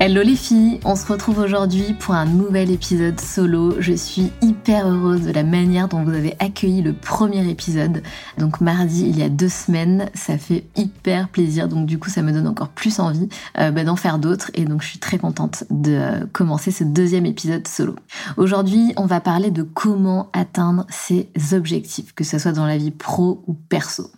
Hello 0.00 0.22
les 0.22 0.34
filles, 0.34 0.80
on 0.84 0.96
se 0.96 1.06
retrouve 1.06 1.38
aujourd'hui 1.38 1.94
pour 1.94 2.14
un 2.14 2.26
nouvel 2.26 2.72
épisode 2.72 3.20
solo. 3.20 3.80
Je 3.80 3.92
suis 3.92 4.32
hyper 4.42 4.88
heureuse 4.88 5.22
de 5.22 5.30
la 5.30 5.44
manière 5.44 5.86
dont 5.86 6.02
vous 6.02 6.12
avez 6.12 6.34
accueilli 6.40 6.82
le 6.82 6.92
premier 6.92 7.48
épisode. 7.48 8.02
Donc 8.36 8.60
mardi, 8.60 9.06
il 9.08 9.16
y 9.16 9.22
a 9.22 9.28
deux 9.28 9.48
semaines, 9.48 10.10
ça 10.12 10.36
fait 10.36 10.64
hyper 10.74 11.28
plaisir. 11.28 11.68
Donc 11.68 11.86
du 11.86 12.00
coup, 12.00 12.10
ça 12.10 12.22
me 12.22 12.32
donne 12.32 12.48
encore 12.48 12.70
plus 12.70 12.98
envie 12.98 13.28
euh, 13.58 13.70
bah, 13.70 13.84
d'en 13.84 13.94
faire 13.94 14.18
d'autres. 14.18 14.50
Et 14.54 14.64
donc 14.64 14.82
je 14.82 14.88
suis 14.88 14.98
très 14.98 15.16
contente 15.16 15.62
de 15.70 15.92
euh, 15.92 16.26
commencer 16.32 16.72
ce 16.72 16.82
deuxième 16.82 17.24
épisode 17.24 17.66
solo. 17.68 17.94
Aujourd'hui, 18.36 18.92
on 18.96 19.06
va 19.06 19.20
parler 19.20 19.52
de 19.52 19.62
comment 19.62 20.28
atteindre 20.32 20.86
ses 20.90 21.30
objectifs, 21.52 22.12
que 22.14 22.24
ce 22.24 22.40
soit 22.40 22.52
dans 22.52 22.66
la 22.66 22.78
vie 22.78 22.90
pro 22.90 23.44
ou 23.46 23.54
perso. 23.54 24.10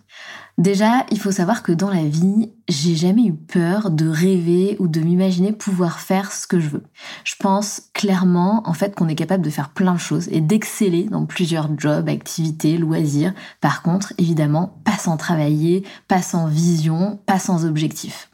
Déjà, 0.57 1.05
il 1.11 1.19
faut 1.19 1.31
savoir 1.31 1.61
que 1.61 1.71
dans 1.71 1.91
la 1.91 2.03
vie, 2.03 2.49
j'ai 2.67 2.95
jamais 2.95 3.25
eu 3.25 3.33
peur 3.33 3.91
de 3.91 4.07
rêver 4.07 4.75
ou 4.79 4.87
de 4.87 5.01
m'imaginer 5.01 5.51
pouvoir 5.51 5.99
faire 5.99 6.31
ce 6.31 6.47
que 6.47 6.59
je 6.59 6.69
veux. 6.69 6.83
Je 7.23 7.35
pense 7.37 7.83
clairement, 7.93 8.63
en 8.65 8.73
fait, 8.73 8.95
qu'on 8.95 9.07
est 9.07 9.13
capable 9.13 9.43
de 9.43 9.51
faire 9.51 9.69
plein 9.69 9.93
de 9.93 9.99
choses 9.99 10.27
et 10.31 10.41
d'exceller 10.41 11.03
dans 11.03 11.27
plusieurs 11.27 11.69
jobs, 11.77 12.09
activités, 12.09 12.79
loisirs. 12.79 13.35
Par 13.61 13.83
contre, 13.83 14.13
évidemment, 14.17 14.79
pas 14.83 14.97
sans 14.97 15.15
travailler, 15.15 15.83
pas 16.07 16.23
sans 16.23 16.47
vision, 16.47 17.19
pas 17.27 17.37
sans 17.37 17.63
objectif. 17.63 18.29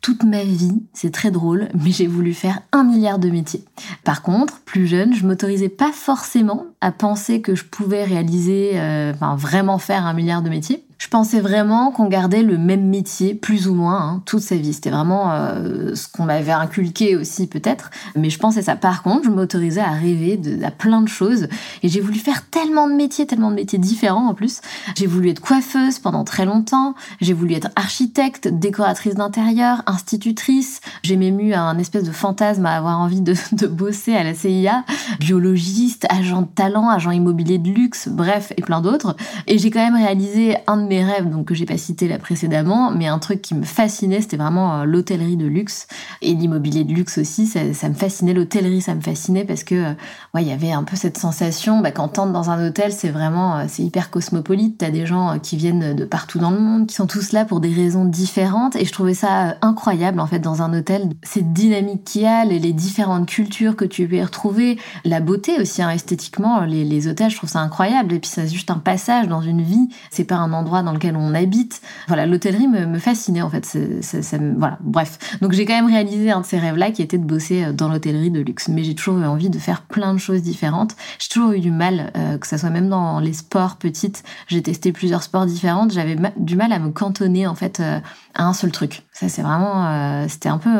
Toute 0.00 0.22
ma 0.22 0.44
vie, 0.44 0.82
c'est 0.92 1.12
très 1.12 1.32
drôle, 1.32 1.68
mais 1.74 1.90
j'ai 1.90 2.06
voulu 2.06 2.34
faire 2.34 2.60
un 2.70 2.84
milliard 2.84 3.18
de 3.18 3.30
métiers. 3.30 3.64
Par 4.04 4.22
contre, 4.22 4.60
plus 4.60 4.86
jeune, 4.86 5.12
je 5.12 5.26
m'autorisais 5.26 5.68
pas 5.68 5.90
forcément 5.90 6.66
à 6.80 6.92
penser 6.92 7.40
que 7.40 7.56
je 7.56 7.64
pouvais 7.64 8.04
réaliser, 8.04 8.72
euh, 8.74 9.12
enfin 9.12 9.34
vraiment 9.34 9.78
faire 9.78 10.06
un 10.06 10.12
milliard 10.12 10.42
de 10.42 10.50
métiers. 10.50 10.84
Je 11.04 11.10
pensais 11.10 11.40
vraiment 11.40 11.90
qu'on 11.90 12.08
gardait 12.08 12.42
le 12.42 12.56
même 12.56 12.88
métier, 12.88 13.34
plus 13.34 13.68
ou 13.68 13.74
moins, 13.74 14.00
hein, 14.00 14.22
toute 14.24 14.40
sa 14.40 14.56
vie. 14.56 14.72
C'était 14.72 14.88
vraiment 14.88 15.32
euh, 15.32 15.94
ce 15.94 16.08
qu'on 16.08 16.24
m'avait 16.24 16.50
inculqué 16.50 17.14
aussi, 17.14 17.46
peut-être. 17.46 17.90
Mais 18.16 18.30
je 18.30 18.38
pensais 18.38 18.62
ça. 18.62 18.74
Par 18.74 19.02
contre, 19.02 19.24
je 19.24 19.28
m'autorisais 19.28 19.82
à 19.82 19.90
rêver 19.90 20.38
de, 20.38 20.64
à 20.64 20.70
plein 20.70 21.02
de 21.02 21.08
choses. 21.08 21.48
Et 21.82 21.90
j'ai 21.90 22.00
voulu 22.00 22.18
faire 22.18 22.48
tellement 22.48 22.88
de 22.88 22.94
métiers, 22.94 23.26
tellement 23.26 23.50
de 23.50 23.54
métiers 23.54 23.78
différents 23.78 24.28
en 24.28 24.32
plus. 24.32 24.62
J'ai 24.96 25.06
voulu 25.06 25.28
être 25.28 25.40
coiffeuse 25.40 25.98
pendant 25.98 26.24
très 26.24 26.46
longtemps. 26.46 26.94
J'ai 27.20 27.34
voulu 27.34 27.52
être 27.52 27.68
architecte, 27.76 28.48
décoratrice 28.48 29.14
d'intérieur, 29.14 29.82
institutrice. 29.84 30.80
J'ai 31.02 31.16
même 31.16 31.38
eu 31.38 31.52
un 31.52 31.76
espèce 31.76 32.04
de 32.04 32.12
fantasme 32.12 32.64
à 32.64 32.76
avoir 32.76 32.98
envie 32.98 33.20
de, 33.20 33.34
de 33.52 33.66
bosser 33.66 34.14
à 34.14 34.24
la 34.24 34.32
CIA. 34.32 34.84
Biologiste, 35.20 36.06
agent 36.08 36.40
de 36.40 36.46
talent, 36.46 36.88
agent 36.88 37.10
immobilier 37.10 37.58
de 37.58 37.68
luxe, 37.68 38.08
bref, 38.08 38.54
et 38.56 38.62
plein 38.62 38.80
d'autres. 38.80 39.14
Et 39.46 39.58
j'ai 39.58 39.70
quand 39.70 39.84
même 39.84 40.02
réalisé 40.02 40.56
un 40.66 40.78
de 40.78 40.86
mes 40.86 40.93
rêves, 41.02 41.28
donc 41.30 41.46
que 41.46 41.54
j'ai 41.54 41.64
pas 41.64 41.78
cité 41.78 42.06
là 42.08 42.18
précédemment, 42.18 42.90
mais 42.90 43.06
un 43.06 43.18
truc 43.18 43.42
qui 43.42 43.54
me 43.54 43.64
fascinait, 43.64 44.20
c'était 44.20 44.36
vraiment 44.36 44.80
euh, 44.80 44.84
l'hôtellerie 44.84 45.36
de 45.36 45.46
luxe 45.46 45.86
et 46.22 46.34
l'immobilier 46.34 46.84
de 46.84 46.92
luxe 46.92 47.18
aussi. 47.18 47.46
Ça, 47.46 47.88
me 47.88 47.94
fascinait, 47.94 48.34
l'hôtellerie, 48.34 48.80
ça 48.80 48.94
me 48.94 49.00
fascinait 49.00 49.44
parce 49.44 49.64
que, 49.64 49.74
euh, 49.74 49.92
ouais, 50.34 50.42
il 50.42 50.48
y 50.48 50.52
avait 50.52 50.72
un 50.72 50.84
peu 50.84 50.96
cette 50.96 51.18
sensation, 51.18 51.80
bah, 51.80 51.90
quand 51.90 52.08
t'entres 52.08 52.32
dans 52.32 52.50
un 52.50 52.66
hôtel, 52.66 52.92
c'est 52.92 53.08
vraiment, 53.08 53.56
euh, 53.56 53.64
c'est 53.68 53.82
hyper 53.82 54.10
cosmopolite. 54.10 54.78
T'as 54.78 54.90
des 54.90 55.06
gens 55.06 55.38
qui 55.38 55.56
viennent 55.56 55.94
de 55.94 56.04
partout 56.04 56.38
dans 56.38 56.50
le 56.50 56.60
monde, 56.60 56.86
qui 56.86 56.94
sont 56.94 57.06
tous 57.06 57.32
là 57.32 57.44
pour 57.44 57.60
des 57.60 57.72
raisons 57.72 58.04
différentes, 58.04 58.76
et 58.76 58.84
je 58.84 58.92
trouvais 58.92 59.14
ça 59.14 59.56
incroyable 59.62 60.20
en 60.20 60.26
fait 60.26 60.38
dans 60.38 60.62
un 60.62 60.72
hôtel, 60.76 61.08
cette 61.22 61.52
dynamique 61.52 62.04
qu'il 62.04 62.22
y 62.22 62.26
a, 62.26 62.44
les, 62.44 62.74
différentes 62.74 63.26
cultures 63.26 63.76
que 63.76 63.84
tu 63.84 64.06
peux 64.08 64.16
y 64.16 64.22
retrouver, 64.22 64.78
la 65.04 65.20
beauté 65.20 65.60
aussi 65.60 65.80
hein, 65.80 65.90
esthétiquement, 65.90 66.60
les, 66.62 66.84
les 66.84 67.08
hôtels, 67.08 67.30
je 67.30 67.36
trouve 67.36 67.50
ça 67.50 67.60
incroyable. 67.60 68.12
Et 68.14 68.18
puis 68.18 68.30
c'est 68.30 68.48
juste 68.48 68.70
un 68.70 68.78
passage 68.78 69.28
dans 69.28 69.40
une 69.40 69.62
vie, 69.62 69.88
c'est 70.10 70.24
pas 70.24 70.36
un 70.36 70.52
endroit 70.52 70.82
dans 70.84 70.92
lequel 70.92 71.16
on 71.16 71.34
habite. 71.34 71.80
Voilà, 72.06 72.26
l'hôtellerie 72.26 72.68
me, 72.68 72.98
fascinait 72.98 73.42
en 73.42 73.50
fait. 73.50 73.66
Ça, 74.02 74.38
voilà, 74.56 74.78
bref. 74.80 75.38
Donc 75.40 75.52
j'ai 75.52 75.64
quand 75.64 75.74
même 75.74 75.86
réalisé 75.86 76.30
un 76.30 76.40
de 76.40 76.46
ces 76.46 76.58
rêves-là 76.58 76.90
qui 76.90 77.02
était 77.02 77.18
de 77.18 77.24
bosser 77.24 77.64
euh, 77.64 77.72
dans 77.72 77.88
l'hôtellerie 77.88 78.30
de 78.30 78.40
luxe. 78.40 78.68
Mais 78.68 78.84
j'ai 78.84 78.94
toujours 78.94 79.18
eu 79.18 79.24
envie 79.24 79.50
de 79.50 79.58
faire 79.58 79.82
plein 79.82 80.14
de 80.14 80.18
choses 80.18 80.42
différentes. 80.42 80.96
J'ai 81.18 81.28
toujours 81.28 81.52
eu 81.52 81.60
du 81.60 81.70
mal, 81.70 82.12
euh, 82.16 82.38
que 82.38 82.46
ça 82.46 82.58
soit 82.58 82.70
même 82.70 82.88
dans 82.88 83.20
les 83.20 83.32
sports 83.32 83.76
petites. 83.76 84.22
J'ai 84.46 84.62
testé 84.62 84.92
plusieurs 84.92 85.22
sports 85.22 85.46
différents. 85.46 85.88
J'avais 85.88 86.16
du 86.36 86.56
mal 86.56 86.72
à 86.72 86.78
me 86.78 86.90
cantonner 86.90 87.46
en 87.46 87.54
fait 87.54 87.80
euh, 87.80 88.00
à 88.34 88.44
un 88.44 88.52
seul 88.52 88.70
truc. 88.70 89.02
Ça 89.12 89.28
c'est 89.28 89.42
vraiment, 89.42 90.28
c'était 90.28 90.48
un 90.48 90.58
peu 90.58 90.70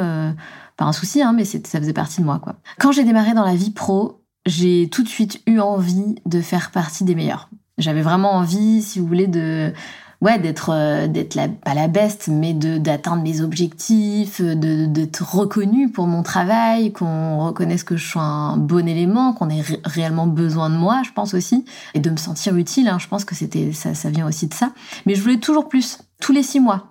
pas 0.77 0.85
un 0.85 0.93
souci, 0.93 1.23
hein, 1.23 1.33
mais 1.33 1.45
ça 1.45 1.59
faisait 1.63 1.93
partie 1.93 2.21
de 2.21 2.27
moi 2.27 2.41
quoi. 2.43 2.57
Quand 2.79 2.93
j'ai 2.93 3.05
démarré 3.05 3.33
dans 3.33 3.45
la 3.45 3.55
vie 3.55 3.71
pro, 3.71 4.25
j'ai 4.47 4.89
tout 4.91 5.03
de 5.03 5.09
suite 5.09 5.41
eu 5.47 5.61
envie 5.61 6.17
de 6.27 6.41
faire 6.41 6.71
partie 6.71 7.05
des 7.05 7.15
meilleurs. 7.15 7.49
J'avais 7.79 8.03
vraiment 8.03 8.33
envie, 8.33 8.83
si 8.83 9.01
vous 9.01 9.07
voulez, 9.07 9.27
de 9.27 9.73
ouais 10.21 10.39
d'être 10.39 10.71
euh, 10.73 11.07
d'être 11.07 11.39
pas 11.61 11.75
la 11.75 11.89
best 11.89 12.29
mais 12.29 12.55
d'atteindre 12.55 13.23
mes 13.23 13.41
objectifs 13.41 14.41
d'être 14.41 15.23
reconnu 15.23 15.91
pour 15.91 16.07
mon 16.07 16.23
travail 16.23 16.93
qu'on 16.93 17.45
reconnaisse 17.47 17.85
que 17.85 17.97
je 17.97 18.09
suis 18.09 18.19
un 18.19 18.57
bon 18.57 18.89
élément 18.89 19.35
qu'on 19.35 19.51
ait 19.51 19.63
réellement 19.85 20.27
besoin 20.27 20.71
de 20.71 20.77
moi 20.77 21.03
je 21.05 21.11
pense 21.13 21.35
aussi 21.35 21.65
et 21.93 22.01
de 22.01 22.09
me 22.11 22.17
sentir 22.17 22.57
utile 22.57 22.89
hein, 22.89 22.99
je 22.99 23.09
pense 23.09 23.25
que 23.25 23.35
c'était 23.35 23.73
ça 23.73 23.95
ça 23.95 24.09
vient 24.09 24.27
aussi 24.27 24.47
de 24.47 24.55
ça. 24.55 24.73
Mais 25.05 25.15
je 25.15 25.23
voulais 25.23 25.39
toujours 25.39 25.69
plus 25.69 25.99
tous 26.25 26.33
les 26.33 26.43
six 26.43 26.59
mois 26.59 26.89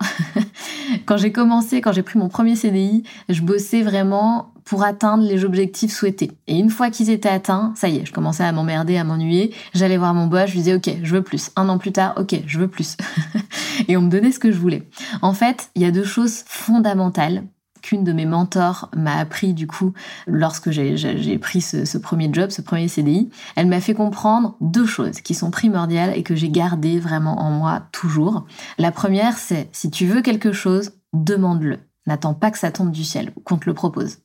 quand 1.06 1.16
j'ai 1.16 1.32
commencé 1.32 1.80
quand 1.80 1.90
j'ai 1.90 2.04
pris 2.04 2.20
mon 2.20 2.28
premier 2.28 2.54
CDI 2.54 3.02
je 3.28 3.42
bossais 3.42 3.82
vraiment 3.82 4.52
pour 4.64 4.84
atteindre 4.84 5.24
les 5.24 5.44
objectifs 5.44 5.92
souhaités. 5.92 6.30
Et 6.46 6.58
une 6.58 6.70
fois 6.70 6.88
qu'ils 6.88 7.10
étaient 7.10 7.28
atteints, 7.28 7.74
ça 7.76 7.88
y 7.88 7.98
est, 7.98 8.06
je 8.06 8.12
commençais 8.14 8.44
à 8.44 8.52
m'emmerder, 8.52 8.96
à 8.96 9.04
m'ennuyer. 9.04 9.54
J'allais 9.74 9.98
voir 9.98 10.14
mon 10.14 10.26
boss, 10.26 10.46
je 10.46 10.52
lui 10.52 10.60
disais 10.60 10.74
ok, 10.74 10.90
je 11.02 11.14
veux 11.16 11.22
plus. 11.22 11.50
Un 11.56 11.68
an 11.68 11.76
plus 11.76 11.92
tard, 11.92 12.14
ok, 12.16 12.34
je 12.46 12.58
veux 12.58 12.68
plus. 12.68 12.96
et 13.88 13.96
on 13.98 14.02
me 14.02 14.10
donnait 14.10 14.32
ce 14.32 14.38
que 14.38 14.50
je 14.50 14.56
voulais. 14.56 14.88
En 15.20 15.34
fait, 15.34 15.68
il 15.74 15.82
y 15.82 15.84
a 15.84 15.90
deux 15.90 16.04
choses 16.04 16.44
fondamentales 16.46 17.44
qu'une 17.84 18.02
de 18.02 18.14
mes 18.14 18.24
mentors 18.24 18.88
m'a 18.96 19.18
appris 19.18 19.52
du 19.52 19.66
coup 19.66 19.92
lorsque 20.26 20.70
j'ai 20.70 21.38
pris 21.38 21.60
ce, 21.60 21.98
premier 21.98 22.30
job, 22.32 22.50
ce 22.50 22.62
premier 22.62 22.88
CDI. 22.88 23.28
Elle 23.56 23.66
m'a 23.66 23.80
fait 23.80 23.92
comprendre 23.92 24.56
deux 24.62 24.86
choses 24.86 25.20
qui 25.20 25.34
sont 25.34 25.50
primordiales 25.50 26.16
et 26.16 26.22
que 26.22 26.34
j'ai 26.34 26.48
gardées 26.48 26.98
vraiment 26.98 27.40
en 27.42 27.50
moi 27.50 27.82
toujours. 27.92 28.46
La 28.78 28.90
première, 28.90 29.36
c'est 29.36 29.68
si 29.72 29.90
tu 29.90 30.06
veux 30.06 30.22
quelque 30.22 30.52
chose, 30.52 30.92
demande-le. 31.12 31.78
N'attends 32.06 32.34
pas 32.34 32.50
que 32.50 32.58
ça 32.58 32.70
tombe 32.70 32.90
du 32.90 33.04
ciel, 33.04 33.32
qu'on 33.44 33.58
te 33.58 33.66
le 33.66 33.74
propose. 33.74 34.18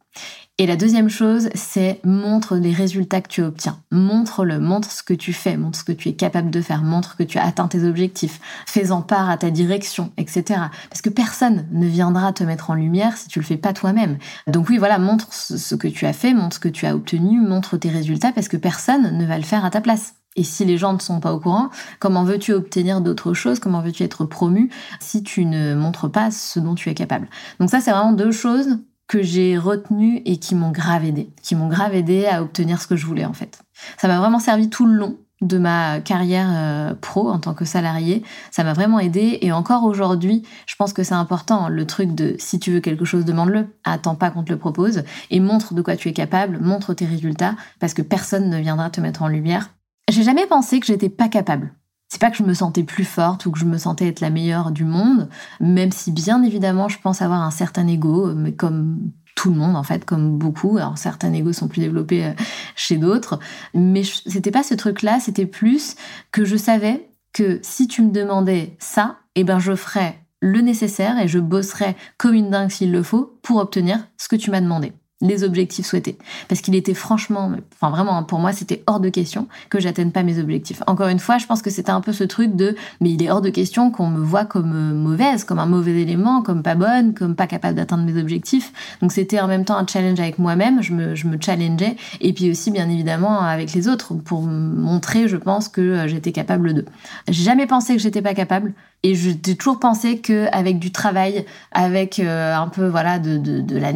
Et 0.62 0.66
la 0.66 0.75
deuxième 0.75 1.07
chose, 1.07 1.48
c'est 1.56 2.01
montre 2.04 2.57
les 2.57 2.74
résultats 2.74 3.21
que 3.21 3.30
tu 3.30 3.42
obtiens. 3.42 3.80
Montre-le, 3.92 4.60
montre 4.60 4.92
ce 4.92 5.04
que 5.04 5.13
tu 5.13 5.31
fais, 5.31 5.56
montre 5.56 5.80
ce 5.80 5.86
que 5.86 5.94
tu 5.94 6.10
es 6.10 6.16
capable 6.16 6.50
de 6.50 6.62
faire, 6.62 6.83
montre 6.83 7.16
que 7.16 7.24
tu 7.24 7.38
as 7.38 7.45
atteint 7.45 7.69
tes 7.69 7.86
objectifs, 7.86 8.42
fais-en 8.68 9.01
part 9.01 9.30
à 9.30 9.38
ta 9.38 9.51
direction, 9.51 10.12
etc. 10.18 10.44
Parce 10.89 11.01
que 11.01 11.10
personne 11.10 11.66
ne 11.71 11.88
viendra 11.88 12.33
te 12.33 12.44
mettre 12.44 12.71
en 12.71 12.74
lumière 12.74 13.16
si 13.16 13.30
tu 13.30 13.39
le 13.39 13.45
fais 13.45 13.56
pas 13.56 13.71
toi-même. 13.71 14.18
Donc 14.48 14.68
oui, 14.68 14.77
voilà, 14.77 15.00
montre 15.00 15.33
ce 15.33 15.75
que 15.75 15.88
tu 15.88 16.06
as 16.06 16.12
fait, 16.12 16.33
montre 16.33 16.56
ce 16.56 16.60
que 16.60 16.68
tu 16.68 16.86
as 16.86 16.94
obtenu, 16.94 17.39
montre 17.39 17.77
tes 17.77 17.89
résultats 17.89 18.33
parce 18.33 18.50
que 18.50 18.57
personne 18.57 19.18
ne 19.18 19.25
va 19.25 19.38
le 19.38 19.45
faire 19.45 19.63
à 19.63 19.69
ta 19.69 19.80
place. 19.80 20.16
Et 20.36 20.44
si 20.44 20.66
les 20.66 20.77
gens 20.77 20.92
ne 20.92 21.00
sont 21.00 21.21
pas 21.21 21.33
au 21.33 21.39
courant, 21.39 21.69
comment 22.00 22.25
veux-tu 22.25 22.51
obtenir 22.51 23.00
d'autres 23.00 23.33
choses? 23.33 23.60
Comment 23.60 23.81
veux-tu 23.81 24.04
être 24.04 24.25
promu 24.25 24.69
si 25.00 25.24
tu 25.24 25.45
ne 25.45 25.74
montres 25.74 26.12
pas 26.12 26.31
ce 26.31 26.60
dont 26.60 26.75
tu 26.75 26.89
es 26.89 26.94
capable? 26.94 27.30
Donc 27.62 27.69
ça, 27.69 27.80
c'est 27.80 27.92
vraiment 27.92 28.12
deux 28.12 28.31
choses 28.31 28.80
que 29.09 29.23
j'ai 29.23 29.57
retenu 29.57 30.21
et 30.25 30.38
qui 30.38 30.56
m'ont 30.56 30.69
grave 30.69 31.03
aidé, 31.03 31.31
qui 31.41 31.56
m'ont 31.56 31.67
grave 31.67 31.95
aidé 31.95 32.27
à 32.27 32.44
obtenir 32.44 32.79
ce 32.79 32.88
que 32.88 32.95
je 32.95 33.06
voulais 33.06 33.25
en 33.25 33.33
fait. 33.33 33.59
Ça 33.97 34.07
m'a 34.07 34.19
vraiment 34.19 34.39
servi 34.39 34.69
tout 34.69 34.85
le 34.85 34.94
long 34.94 35.17
de 35.41 35.57
ma 35.57 36.00
carrière 36.00 36.47
euh, 36.51 36.94
pro 36.94 37.29
en 37.29 37.39
tant 37.39 37.56
que 37.56 37.65
salarié. 37.65 38.23
Ça 38.51 38.63
m'a 38.63 38.73
vraiment 38.73 39.00
aidé 39.00 39.39
et 39.41 39.51
encore 39.51 39.83
aujourd'hui, 39.83 40.44
je 40.67 40.75
pense 40.75 40.94
que 40.94 41.03
c'est 41.03 41.15
important 41.15 41.69
le 41.69 41.88
truc 41.88 42.13
de 42.13 42.35
si 42.38 42.59
tu 42.59 42.71
veux 42.71 42.81
quelque 42.81 43.06
chose, 43.06 43.25
demande-le. 43.25 43.67
Attends 43.83 44.15
pas 44.15 44.29
qu'on 44.29 44.44
te 44.44 44.51
le 44.51 44.59
propose 44.59 45.03
et 45.31 45.39
montre 45.39 45.73
de 45.73 45.81
quoi 45.81 45.95
tu 45.95 46.07
es 46.09 46.13
capable, 46.13 46.59
montre 46.59 46.94
tes 46.94 47.06
résultats 47.06 47.56
parce 47.79 47.95
que 47.95 48.03
personne 48.03 48.47
ne 48.50 48.59
viendra 48.59 48.91
te 48.91 49.01
mettre 49.01 49.23
en 49.23 49.27
lumière. 49.27 49.71
J'ai 50.11 50.23
jamais 50.23 50.45
pensé 50.45 50.79
que 50.79 50.85
j'étais 50.85 51.09
pas 51.09 51.29
capable. 51.29 51.73
C'est 52.09 52.19
pas 52.19 52.31
que 52.31 52.38
je 52.38 52.44
me 52.44 52.56
sentais 52.56 52.83
plus 52.83 53.06
forte 53.06 53.45
ou 53.45 53.51
que 53.51 53.59
je 53.59 53.65
me 53.65 53.77
sentais 53.77 54.07
être 54.07 54.19
la 54.19 54.31
meilleure 54.31 54.71
du 54.71 54.83
monde, 54.83 55.29
même 55.59 55.91
si 55.91 56.11
bien 56.11 56.41
évidemment 56.41 56.89
je 56.89 57.00
pense 57.00 57.21
avoir 57.21 57.44
un 57.44 57.51
certain 57.51 57.88
ego, 57.88 58.33
mais 58.33 58.53
comme 58.53 59.11
tout 59.35 59.51
le 59.51 59.56
monde 59.56 59.75
en 59.75 59.83
fait, 59.83 60.06
comme 60.06 60.38
beaucoup. 60.38 60.77
Alors 60.77 60.97
certains 60.97 61.31
égos 61.33 61.53
sont 61.53 61.67
plus 61.67 61.81
développés 61.81 62.25
euh, 62.25 62.33
chez 62.75 62.97
d'autres, 62.97 63.39
mais 63.75 64.03
c'était 64.03 64.51
pas 64.51 64.63
ce 64.63 64.73
truc-là, 64.73 65.19
c'était 65.19 65.45
plus 65.45 65.95
que 66.31 66.45
je 66.45 66.57
savais 66.57 67.09
que 67.31 67.59
si 67.61 67.88
tu 67.88 68.01
me 68.01 68.11
demandais 68.11 68.75
ça, 68.79 69.19
eh 69.35 69.44
ben 69.44 69.59
je 69.59 69.75
ferais 69.75 70.19
le 70.41 70.61
nécessaire 70.61 71.19
et 71.19 71.27
je 71.27 71.39
bosserais 71.39 71.95
comme 72.17 72.33
une 72.33 72.50
dingue 72.50 72.71
s'il 72.71 72.91
le 72.91 73.03
faut 73.03 73.39
pour 73.44 73.57
obtenir 73.57 74.07
ce 74.17 74.27
que 74.27 74.35
tu 74.35 74.50
m'as 74.50 74.61
demandé 74.61 74.94
les 75.21 75.44
objectifs 75.44 75.86
souhaités. 75.86 76.18
Parce 76.48 76.62
qu'il 76.62 76.75
était 76.75 76.94
franchement, 76.94 77.51
enfin 77.75 77.92
vraiment, 77.92 78.24
pour 78.24 78.39
moi, 78.39 78.54
c'était 78.54 78.83
hors 78.88 79.01
de 79.01 79.10
question 79.10 79.48
que 79.69 79.80
j'atteigne 79.80 80.12
pas 80.12 80.24
mes 80.24 80.39
objectifs. 80.39 80.81
Encore 80.88 81.10
une 81.10 81.19
fois, 81.19 81.38
je 81.38 81.45
pense 81.45 81.62
que 81.62 81.69
c'était 81.69 81.92
un 81.92 82.00
peu 82.00 82.13
ce 82.13 82.24
truc 82.24 82.56
de, 82.56 82.75
mais 83.01 83.12
il 83.12 83.21
est 83.21 83.30
hors 83.30 83.42
de 83.42 83.50
question 83.50 83.92
qu'on 83.92 84.07
me 84.07 84.24
voit 84.24 84.45
comme 84.45 84.74
euh, 84.74 84.94
mauvaise, 84.94 85.44
comme 85.44 85.60
un 85.60 85.66
mauvais 85.66 86.01
élément, 86.01 86.42
comme 86.42 86.63
pas 86.63 86.75
bonne, 86.75 87.13
comme 87.13 87.36
pas 87.36 87.48
capable 87.48 87.75
d'atteindre 87.75 88.06
mes 88.06 88.19
objectifs. 88.19 88.71
Donc 89.01 89.12
c'était 89.12 89.42
en 89.42 89.48
même 89.48 89.66
temps 89.66 89.77
un 89.77 89.86
challenge 89.86 90.19
avec 90.21 90.39
moi-même, 90.39 90.81
je 90.81 90.94
me, 90.94 91.16
je 91.16 91.27
me 91.27 91.38
challengeais, 91.39 91.98
et 92.21 92.31
puis 92.31 92.50
aussi, 92.50 92.71
bien 92.71 92.89
évidemment, 92.89 93.42
avec 93.42 93.74
les 93.74 93.89
autres, 93.89 94.13
pour 94.13 94.44
montrer, 94.44 95.27
je 95.27 95.38
pense, 95.38 95.68
que 95.68 95.81
euh, 95.81 96.07
j'étais 96.07 96.31
capable 96.31 96.74
de. 96.74 96.86
J'ai 97.27 97.44
jamais 97.44 97.68
pensé 97.68 97.94
que 97.94 98.01
j'étais 98.01 98.21
pas 98.21 98.33
capable, 98.33 98.74
et 99.04 99.16
j'ai 99.16 99.38
toujours 99.38 99.80
pensé 99.80 100.19
que 100.19 100.48
avec 100.51 100.77
du 100.80 100.92
travail, 100.92 101.45
avec 101.71 102.19
euh, 102.19 102.54
un 102.54 102.68
peu 102.68 102.88
voilà 102.88 103.18
de, 103.18 103.38
de, 103.38 103.62
de 103.62 103.77
la 103.77 103.94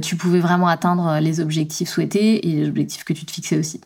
tu 0.00 0.16
pouvais 0.16 0.33
vraiment 0.40 0.68
atteindre 0.68 1.18
les 1.20 1.40
objectifs 1.40 1.88
souhaités 1.88 2.48
et 2.48 2.52
les 2.52 2.68
objectifs 2.68 3.04
que 3.04 3.12
tu 3.12 3.24
te 3.24 3.32
fixais 3.32 3.58
aussi. 3.58 3.80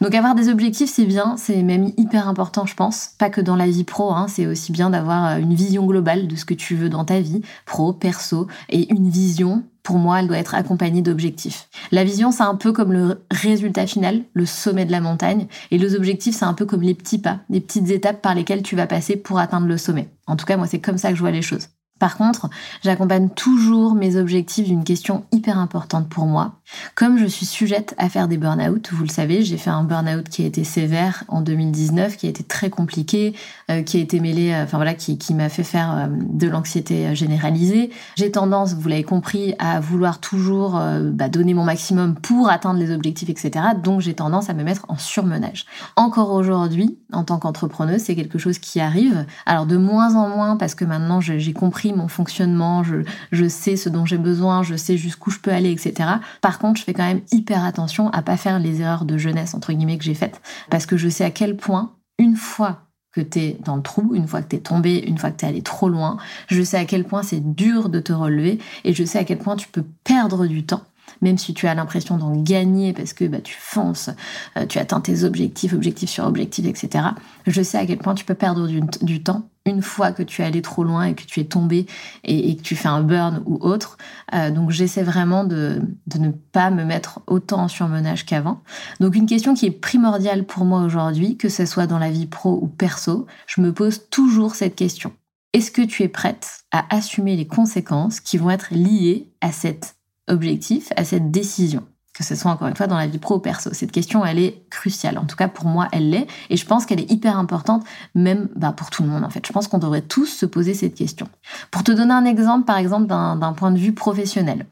Donc 0.00 0.14
avoir 0.14 0.34
des 0.34 0.48
objectifs, 0.48 0.90
c'est 0.90 1.04
bien, 1.04 1.36
c'est 1.36 1.62
même 1.62 1.92
hyper 1.96 2.28
important, 2.28 2.66
je 2.66 2.74
pense. 2.74 3.10
Pas 3.18 3.30
que 3.30 3.40
dans 3.40 3.56
la 3.56 3.66
vie 3.66 3.84
pro, 3.84 4.12
hein, 4.12 4.26
c'est 4.28 4.46
aussi 4.46 4.72
bien 4.72 4.90
d'avoir 4.90 5.26
euh, 5.26 5.38
une 5.38 5.54
vision 5.54 5.86
globale 5.86 6.28
de 6.28 6.36
ce 6.36 6.44
que 6.44 6.54
tu 6.54 6.74
veux 6.74 6.88
dans 6.88 7.04
ta 7.04 7.20
vie, 7.20 7.42
pro, 7.66 7.92
perso, 7.92 8.46
et 8.68 8.92
une 8.92 9.08
vision 9.08 9.64
pour 9.82 9.98
moi, 9.98 10.20
elle 10.20 10.28
doit 10.28 10.38
être 10.38 10.54
accompagnée 10.54 11.02
d'objectifs. 11.02 11.68
La 11.90 12.04
vision, 12.04 12.30
c'est 12.30 12.44
un 12.44 12.54
peu 12.54 12.72
comme 12.72 12.92
le 12.92 13.20
résultat 13.32 13.86
final, 13.86 14.22
le 14.32 14.46
sommet 14.46 14.84
de 14.84 14.92
la 14.92 15.00
montagne, 15.00 15.48
et 15.72 15.78
les 15.78 15.96
objectifs, 15.96 16.36
c'est 16.36 16.44
un 16.44 16.54
peu 16.54 16.66
comme 16.66 16.82
les 16.82 16.94
petits 16.94 17.18
pas, 17.18 17.40
les 17.50 17.60
petites 17.60 17.90
étapes 17.90 18.22
par 18.22 18.36
lesquelles 18.36 18.62
tu 18.62 18.76
vas 18.76 18.86
passer 18.86 19.16
pour 19.16 19.40
atteindre 19.40 19.66
le 19.66 19.76
sommet. 19.76 20.08
En 20.28 20.36
tout 20.36 20.46
cas, 20.46 20.56
moi, 20.56 20.68
c'est 20.68 20.78
comme 20.78 20.98
ça 20.98 21.10
que 21.10 21.16
je 21.16 21.20
vois 21.20 21.32
les 21.32 21.42
choses. 21.42 21.68
Par 22.02 22.16
contre, 22.16 22.50
j'accompagne 22.82 23.28
toujours 23.28 23.94
mes 23.94 24.16
objectifs 24.16 24.66
d'une 24.66 24.82
question 24.82 25.24
hyper 25.30 25.56
importante 25.56 26.08
pour 26.08 26.26
moi. 26.26 26.54
Comme 26.94 27.18
je 27.18 27.26
suis 27.26 27.46
sujette 27.46 27.94
à 27.98 28.08
faire 28.08 28.28
des 28.28 28.36
burn-out, 28.36 28.90
vous 28.92 29.04
le 29.04 29.10
savez, 29.10 29.42
j'ai 29.42 29.56
fait 29.56 29.70
un 29.70 29.84
burn-out 29.84 30.28
qui 30.28 30.42
a 30.42 30.46
été 30.46 30.64
sévère 30.64 31.24
en 31.28 31.40
2019, 31.40 32.16
qui 32.16 32.26
a 32.26 32.30
été 32.30 32.42
très 32.42 32.70
compliqué, 32.70 33.34
euh, 33.70 33.82
qui 33.82 33.98
a 33.98 34.00
été 34.00 34.20
mêlé, 34.20 34.52
euh, 34.52 34.64
enfin 34.64 34.78
voilà, 34.78 34.94
qui, 34.94 35.18
qui 35.18 35.34
m'a 35.34 35.48
fait 35.48 35.64
faire 35.64 35.94
euh, 35.96 36.06
de 36.10 36.48
l'anxiété 36.48 37.14
généralisée. 37.14 37.90
J'ai 38.16 38.30
tendance, 38.30 38.74
vous 38.74 38.88
l'avez 38.88 39.04
compris, 39.04 39.54
à 39.58 39.80
vouloir 39.80 40.20
toujours 40.20 40.80
bah, 41.02 41.28
donner 41.28 41.54
mon 41.54 41.64
maximum 41.64 42.14
pour 42.14 42.48
atteindre 42.48 42.78
les 42.78 42.92
objectifs, 42.92 43.28
etc. 43.28 43.64
Donc 43.82 44.00
j'ai 44.00 44.14
tendance 44.14 44.50
à 44.50 44.54
me 44.54 44.62
mettre 44.62 44.84
en 44.88 44.96
surmenage. 44.96 45.66
Encore 45.96 46.32
aujourd'hui, 46.32 46.98
en 47.12 47.24
tant 47.24 47.38
qu'entrepreneuse, 47.38 48.02
c'est 48.02 48.14
quelque 48.14 48.38
chose 48.38 48.58
qui 48.58 48.80
arrive. 48.80 49.26
Alors 49.46 49.66
de 49.66 49.76
moins 49.76 50.14
en 50.14 50.28
moins 50.28 50.56
parce 50.56 50.74
que 50.74 50.84
maintenant 50.84 51.20
j'ai 51.20 51.52
compris 51.52 51.92
mon 51.92 52.08
fonctionnement, 52.08 52.82
je, 52.82 52.96
je 53.30 53.48
sais 53.48 53.76
ce 53.76 53.88
dont 53.88 54.06
j'ai 54.06 54.18
besoin, 54.18 54.62
je 54.62 54.76
sais 54.76 54.96
jusqu'où 54.96 55.30
je 55.30 55.38
peux 55.38 55.52
aller, 55.52 55.70
etc. 55.70 56.08
Par 56.40 56.58
je 56.74 56.84
fais 56.84 56.94
quand 56.94 57.06
même 57.06 57.22
hyper 57.32 57.64
attention 57.64 58.08
à 58.10 58.22
pas 58.22 58.36
faire 58.36 58.58
les 58.58 58.80
erreurs 58.80 59.04
de 59.04 59.18
jeunesse, 59.18 59.54
entre 59.54 59.72
guillemets, 59.72 59.98
que 59.98 60.04
j'ai 60.04 60.14
faites, 60.14 60.40
parce 60.70 60.86
que 60.86 60.96
je 60.96 61.08
sais 61.08 61.24
à 61.24 61.30
quel 61.30 61.56
point, 61.56 61.92
une 62.18 62.36
fois 62.36 62.82
que 63.12 63.20
tu 63.20 63.38
es 63.38 63.58
dans 63.64 63.76
le 63.76 63.82
trou, 63.82 64.14
une 64.14 64.26
fois 64.26 64.42
que 64.42 64.48
tu 64.48 64.56
es 64.56 64.60
tombé, 64.60 65.04
une 65.06 65.18
fois 65.18 65.30
que 65.30 65.38
tu 65.38 65.44
es 65.44 65.48
allé 65.48 65.62
trop 65.62 65.88
loin, 65.88 66.16
je 66.48 66.62
sais 66.62 66.78
à 66.78 66.84
quel 66.84 67.04
point 67.04 67.22
c'est 67.22 67.54
dur 67.54 67.88
de 67.88 68.00
te 68.00 68.12
relever 68.12 68.58
et 68.84 68.94
je 68.94 69.04
sais 69.04 69.18
à 69.18 69.24
quel 69.24 69.38
point 69.38 69.56
tu 69.56 69.68
peux 69.68 69.84
perdre 70.04 70.46
du 70.46 70.64
temps 70.64 70.82
même 71.20 71.38
si 71.38 71.54
tu 71.54 71.66
as 71.66 71.74
l'impression 71.74 72.18
d'en 72.18 72.36
gagner 72.36 72.92
parce 72.92 73.12
que 73.12 73.24
bah, 73.24 73.40
tu 73.40 73.56
fonces, 73.58 74.10
euh, 74.56 74.66
tu 74.66 74.78
atteins 74.78 75.00
tes 75.00 75.24
objectifs, 75.24 75.72
objectifs 75.72 76.10
sur 76.10 76.24
objectifs, 76.26 76.66
etc. 76.66 77.04
Je 77.46 77.62
sais 77.62 77.78
à 77.78 77.86
quel 77.86 77.98
point 77.98 78.14
tu 78.14 78.24
peux 78.24 78.34
perdre 78.34 78.66
du, 78.66 79.22
temps 79.22 79.48
une 79.66 79.82
fois 79.82 80.12
que 80.12 80.22
tu 80.22 80.42
es 80.42 80.44
allé 80.44 80.62
trop 80.62 80.84
loin 80.84 81.04
et 81.04 81.14
que 81.14 81.24
tu 81.24 81.40
es 81.40 81.44
tombé 81.44 81.86
et, 82.24 82.56
que 82.56 82.62
tu 82.62 82.76
fais 82.76 82.88
un 82.88 83.02
burn 83.02 83.42
ou 83.46 83.58
autre. 83.60 83.96
Euh, 84.34 84.50
donc 84.50 84.70
j'essaie 84.70 85.02
vraiment 85.02 85.44
de, 85.44 85.82
de, 86.06 86.18
ne 86.18 86.30
pas 86.30 86.70
me 86.70 86.84
mettre 86.84 87.20
autant 87.26 87.62
en 87.62 87.68
surmenage 87.68 88.26
qu'avant. 88.26 88.62
Donc 89.00 89.14
une 89.14 89.26
question 89.26 89.54
qui 89.54 89.66
est 89.66 89.70
primordiale 89.70 90.44
pour 90.44 90.64
moi 90.64 90.82
aujourd'hui, 90.82 91.36
que 91.36 91.48
ce 91.48 91.66
soit 91.66 91.86
dans 91.86 91.98
la 91.98 92.10
vie 92.10 92.26
pro 92.26 92.58
ou 92.60 92.66
perso, 92.66 93.26
je 93.46 93.60
me 93.60 93.72
pose 93.72 94.08
toujours 94.10 94.54
cette 94.54 94.74
question. 94.74 95.12
Est-ce 95.52 95.70
que 95.70 95.82
tu 95.82 96.02
es 96.02 96.08
prête 96.08 96.64
à 96.70 96.84
assumer 96.94 97.36
les 97.36 97.46
conséquences 97.46 98.20
qui 98.20 98.38
vont 98.38 98.50
être 98.50 98.72
liées 98.72 99.28
à 99.40 99.52
cette 99.52 99.96
objectif 100.28 100.92
à 100.96 101.04
cette 101.04 101.30
décision? 101.30 101.84
Que 102.14 102.24
ce 102.24 102.34
soit 102.34 102.50
encore 102.50 102.68
une 102.68 102.76
fois 102.76 102.86
dans 102.86 102.96
la 102.96 103.06
vie 103.06 103.18
pro 103.18 103.36
ou 103.36 103.38
perso. 103.38 103.70
Cette 103.72 103.92
question, 103.92 104.24
elle 104.24 104.38
est 104.38 104.66
cruciale. 104.70 105.18
En 105.18 105.24
tout 105.24 105.36
cas, 105.36 105.48
pour 105.48 105.64
moi, 105.64 105.88
elle 105.92 106.10
l'est. 106.10 106.26
Et 106.50 106.56
je 106.56 106.66
pense 106.66 106.84
qu'elle 106.84 107.00
est 107.00 107.10
hyper 107.10 107.38
importante, 107.38 107.84
même 108.14 108.48
bah, 108.54 108.72
pour 108.72 108.90
tout 108.90 109.02
le 109.02 109.08
monde, 109.08 109.24
en 109.24 109.30
fait. 109.30 109.46
Je 109.46 109.52
pense 109.52 109.68
qu'on 109.68 109.78
devrait 109.78 110.02
tous 110.02 110.26
se 110.26 110.46
poser 110.46 110.74
cette 110.74 110.94
question. 110.94 111.28
Pour 111.70 111.84
te 111.84 111.92
donner 111.92 112.12
un 112.12 112.24
exemple, 112.24 112.66
par 112.66 112.76
exemple, 112.76 113.06
d'un 113.06 113.54
point 113.54 113.70
de 113.70 113.78
vue 113.78 113.92
professionnel. 113.92 114.66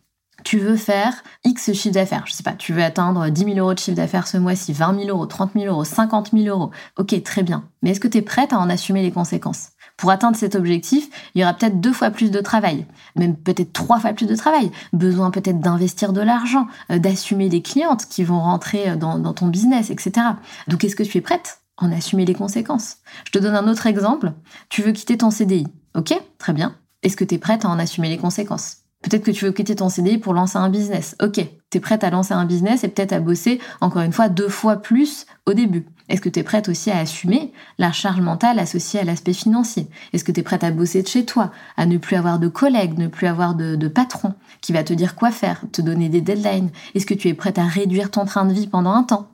Tu 0.44 0.58
veux 0.58 0.76
faire 0.76 1.22
X 1.44 1.72
chiffre 1.72 1.94
d'affaires. 1.94 2.24
Je 2.26 2.32
sais 2.32 2.42
pas, 2.42 2.52
tu 2.52 2.72
veux 2.72 2.82
atteindre 2.82 3.28
10 3.28 3.44
000 3.44 3.58
euros 3.58 3.74
de 3.74 3.78
chiffre 3.78 3.96
d'affaires 3.96 4.26
ce 4.26 4.38
mois-ci, 4.38 4.72
20 4.72 5.04
000 5.04 5.08
euros, 5.08 5.26
30 5.26 5.52
000 5.54 5.66
euros, 5.66 5.84
50 5.84 6.30
000 6.32 6.44
euros. 6.46 6.70
Ok, 6.98 7.22
très 7.22 7.42
bien. 7.42 7.64
Mais 7.82 7.90
est-ce 7.90 8.00
que 8.00 8.08
tu 8.08 8.18
es 8.18 8.22
prête 8.22 8.52
à 8.52 8.58
en 8.58 8.70
assumer 8.70 9.02
les 9.02 9.12
conséquences? 9.12 9.70
Pour 10.00 10.10
atteindre 10.10 10.34
cet 10.34 10.54
objectif, 10.54 11.10
il 11.34 11.42
y 11.42 11.44
aura 11.44 11.52
peut-être 11.52 11.78
deux 11.78 11.92
fois 11.92 12.10
plus 12.10 12.30
de 12.30 12.40
travail, 12.40 12.86
même 13.16 13.36
peut-être 13.36 13.74
trois 13.74 14.00
fois 14.00 14.14
plus 14.14 14.26
de 14.26 14.34
travail. 14.34 14.72
Besoin 14.94 15.30
peut-être 15.30 15.60
d'investir 15.60 16.14
de 16.14 16.22
l'argent, 16.22 16.66
euh, 16.90 16.98
d'assumer 16.98 17.50
des 17.50 17.60
clientes 17.60 18.06
qui 18.06 18.24
vont 18.24 18.40
rentrer 18.40 18.88
euh, 18.88 18.96
dans, 18.96 19.34
ton 19.34 19.48
business, 19.48 19.90
etc. 19.90 20.26
Donc 20.68 20.84
est-ce 20.84 20.96
que 20.96 21.02
tu 21.02 21.18
es 21.18 21.20
prête 21.20 21.60
à 21.76 21.84
en 21.84 21.92
assumer 21.92 22.24
les 22.24 22.32
conséquences? 22.32 22.96
Je 23.26 23.30
te 23.30 23.38
donne 23.38 23.54
un 23.54 23.68
autre 23.68 23.86
exemple. 23.86 24.32
Tu 24.70 24.80
veux 24.80 24.92
quitter 24.92 25.18
ton 25.18 25.30
CDI. 25.30 25.66
Ok, 25.94 26.14
très 26.38 26.54
bien. 26.54 26.74
Est-ce 27.02 27.16
que 27.18 27.24
tu 27.24 27.34
es 27.34 27.38
prête 27.38 27.66
à 27.66 27.68
en 27.68 27.78
assumer 27.78 28.08
les 28.08 28.16
conséquences? 28.16 28.78
Peut-être 29.02 29.24
que 29.24 29.30
tu 29.30 29.44
veux 29.44 29.52
quitter 29.52 29.76
ton 29.76 29.90
CDI 29.90 30.16
pour 30.16 30.32
lancer 30.32 30.56
un 30.56 30.70
business. 30.70 31.14
Ok, 31.22 31.34
tu 31.34 31.76
es 31.76 31.80
prête 31.80 32.04
à 32.04 32.10
lancer 32.10 32.32
un 32.32 32.46
business 32.46 32.84
et 32.84 32.88
peut-être 32.88 33.12
à 33.12 33.20
bosser 33.20 33.60
encore 33.82 34.02
une 34.02 34.12
fois 34.12 34.30
deux 34.30 34.48
fois 34.48 34.76
plus 34.76 35.26
au 35.44 35.52
début. 35.52 35.86
Est-ce 36.10 36.20
que 36.20 36.28
tu 36.28 36.40
es 36.40 36.42
prête 36.42 36.68
aussi 36.68 36.90
à 36.90 36.98
assumer 36.98 37.52
la 37.78 37.92
charge 37.92 38.20
mentale 38.20 38.58
associée 38.58 39.00
à 39.00 39.04
l'aspect 39.04 39.32
financier? 39.32 39.88
Est-ce 40.12 40.24
que 40.24 40.32
tu 40.32 40.40
es 40.40 40.42
prête 40.42 40.64
à 40.64 40.72
bosser 40.72 41.02
de 41.02 41.08
chez 41.08 41.24
toi, 41.24 41.52
à 41.76 41.86
ne 41.86 41.98
plus 41.98 42.16
avoir 42.16 42.40
de 42.40 42.48
collègues, 42.48 42.98
ne 42.98 43.06
plus 43.06 43.28
avoir 43.28 43.54
de, 43.54 43.88
patron 43.88 44.34
qui 44.60 44.72
va 44.72 44.82
te 44.82 44.92
dire 44.92 45.14
quoi 45.14 45.30
faire, 45.30 45.62
te 45.72 45.80
donner 45.80 46.08
des 46.08 46.20
deadlines? 46.20 46.70
Est-ce 46.94 47.06
que 47.06 47.14
tu 47.14 47.28
es 47.28 47.34
prête 47.34 47.58
à 47.58 47.64
réduire 47.64 48.10
ton 48.10 48.24
train 48.24 48.44
de 48.44 48.52
vie 48.52 48.66
pendant 48.66 48.92
un 48.92 49.04
temps? 49.04 49.28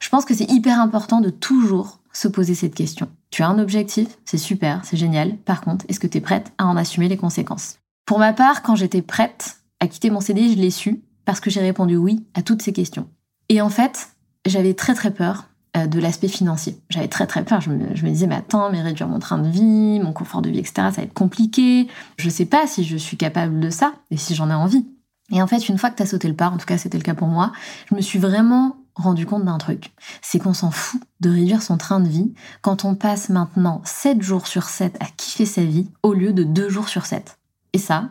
Je 0.00 0.08
pense 0.08 0.24
que 0.24 0.34
c'est 0.34 0.50
hyper 0.50 0.80
important 0.80 1.20
de 1.20 1.30
toujours 1.30 2.00
se 2.14 2.28
poser 2.28 2.54
cette 2.54 2.74
question. 2.74 3.08
Tu 3.30 3.42
as 3.42 3.48
un 3.48 3.58
objectif, 3.58 4.08
c'est 4.24 4.38
super, 4.38 4.80
c'est 4.84 4.96
génial. 4.96 5.36
Par 5.36 5.60
contre, 5.60 5.84
est-ce 5.88 6.00
que 6.00 6.06
tu 6.06 6.18
es 6.18 6.22
prête 6.22 6.52
à 6.56 6.66
en 6.66 6.76
assumer 6.76 7.08
les 7.08 7.16
conséquences? 7.18 7.78
Pour 8.06 8.18
ma 8.18 8.32
part, 8.32 8.62
quand 8.62 8.74
j'étais 8.74 9.02
prête 9.02 9.58
à 9.80 9.86
quitter 9.86 10.10
mon 10.10 10.20
CD, 10.20 10.48
je 10.48 10.56
l'ai 10.56 10.70
su 10.70 11.02
parce 11.26 11.40
que 11.40 11.50
j'ai 11.50 11.60
répondu 11.60 11.96
oui 11.96 12.24
à 12.34 12.42
toutes 12.42 12.62
ces 12.62 12.72
questions. 12.72 13.08
Et 13.48 13.60
en 13.60 13.68
fait, 13.68 14.08
j'avais 14.46 14.74
très 14.74 14.94
très 14.94 15.12
peur 15.12 15.48
de 15.74 16.00
l'aspect 16.00 16.28
financier. 16.28 16.78
J'avais 16.90 17.08
très 17.08 17.26
très 17.26 17.44
peur. 17.44 17.60
Je 17.60 17.70
me, 17.70 18.10
disais, 18.10 18.26
mais 18.26 18.34
attends, 18.34 18.70
mais 18.70 18.82
réduire 18.82 19.08
mon 19.08 19.18
train 19.18 19.38
de 19.38 19.48
vie, 19.48 20.00
mon 20.00 20.12
confort 20.12 20.42
de 20.42 20.50
vie, 20.50 20.58
etc., 20.58 20.74
ça 20.76 20.90
va 20.90 21.02
être 21.04 21.14
compliqué. 21.14 21.88
Je 22.18 22.28
sais 22.28 22.44
pas 22.44 22.66
si 22.66 22.84
je 22.84 22.96
suis 22.96 23.16
capable 23.16 23.58
de 23.58 23.70
ça 23.70 23.94
et 24.10 24.16
si 24.16 24.34
j'en 24.34 24.50
ai 24.50 24.54
envie. 24.54 24.86
Et 25.30 25.40
en 25.40 25.46
fait, 25.46 25.68
une 25.68 25.78
fois 25.78 25.90
que 25.90 26.02
tu 26.02 26.06
sauté 26.06 26.28
le 26.28 26.34
pas, 26.34 26.50
en 26.50 26.58
tout 26.58 26.66
cas 26.66 26.76
c'était 26.76 26.98
le 26.98 27.04
cas 27.04 27.14
pour 27.14 27.28
moi, 27.28 27.52
je 27.88 27.94
me 27.94 28.02
suis 28.02 28.18
vraiment 28.18 28.76
rendu 28.94 29.26
compte 29.26 29.44
d'un 29.44 29.58
truc. 29.58 29.92
C'est 30.20 30.38
qu'on 30.38 30.52
s'en 30.52 30.70
fout 30.70 31.00
de 31.20 31.30
réduire 31.30 31.62
son 31.62 31.78
train 31.78 32.00
de 32.00 32.08
vie 32.08 32.34
quand 32.60 32.84
on 32.84 32.94
passe 32.94 33.28
maintenant 33.30 33.80
7 33.84 34.20
jours 34.22 34.46
sur 34.46 34.64
7 34.64 34.96
à 35.00 35.06
kiffer 35.16 35.46
sa 35.46 35.64
vie 35.64 35.88
au 36.02 36.12
lieu 36.12 36.32
de 36.32 36.44
2 36.44 36.68
jours 36.68 36.88
sur 36.88 37.06
7. 37.06 37.38
Et 37.72 37.78
ça, 37.78 38.10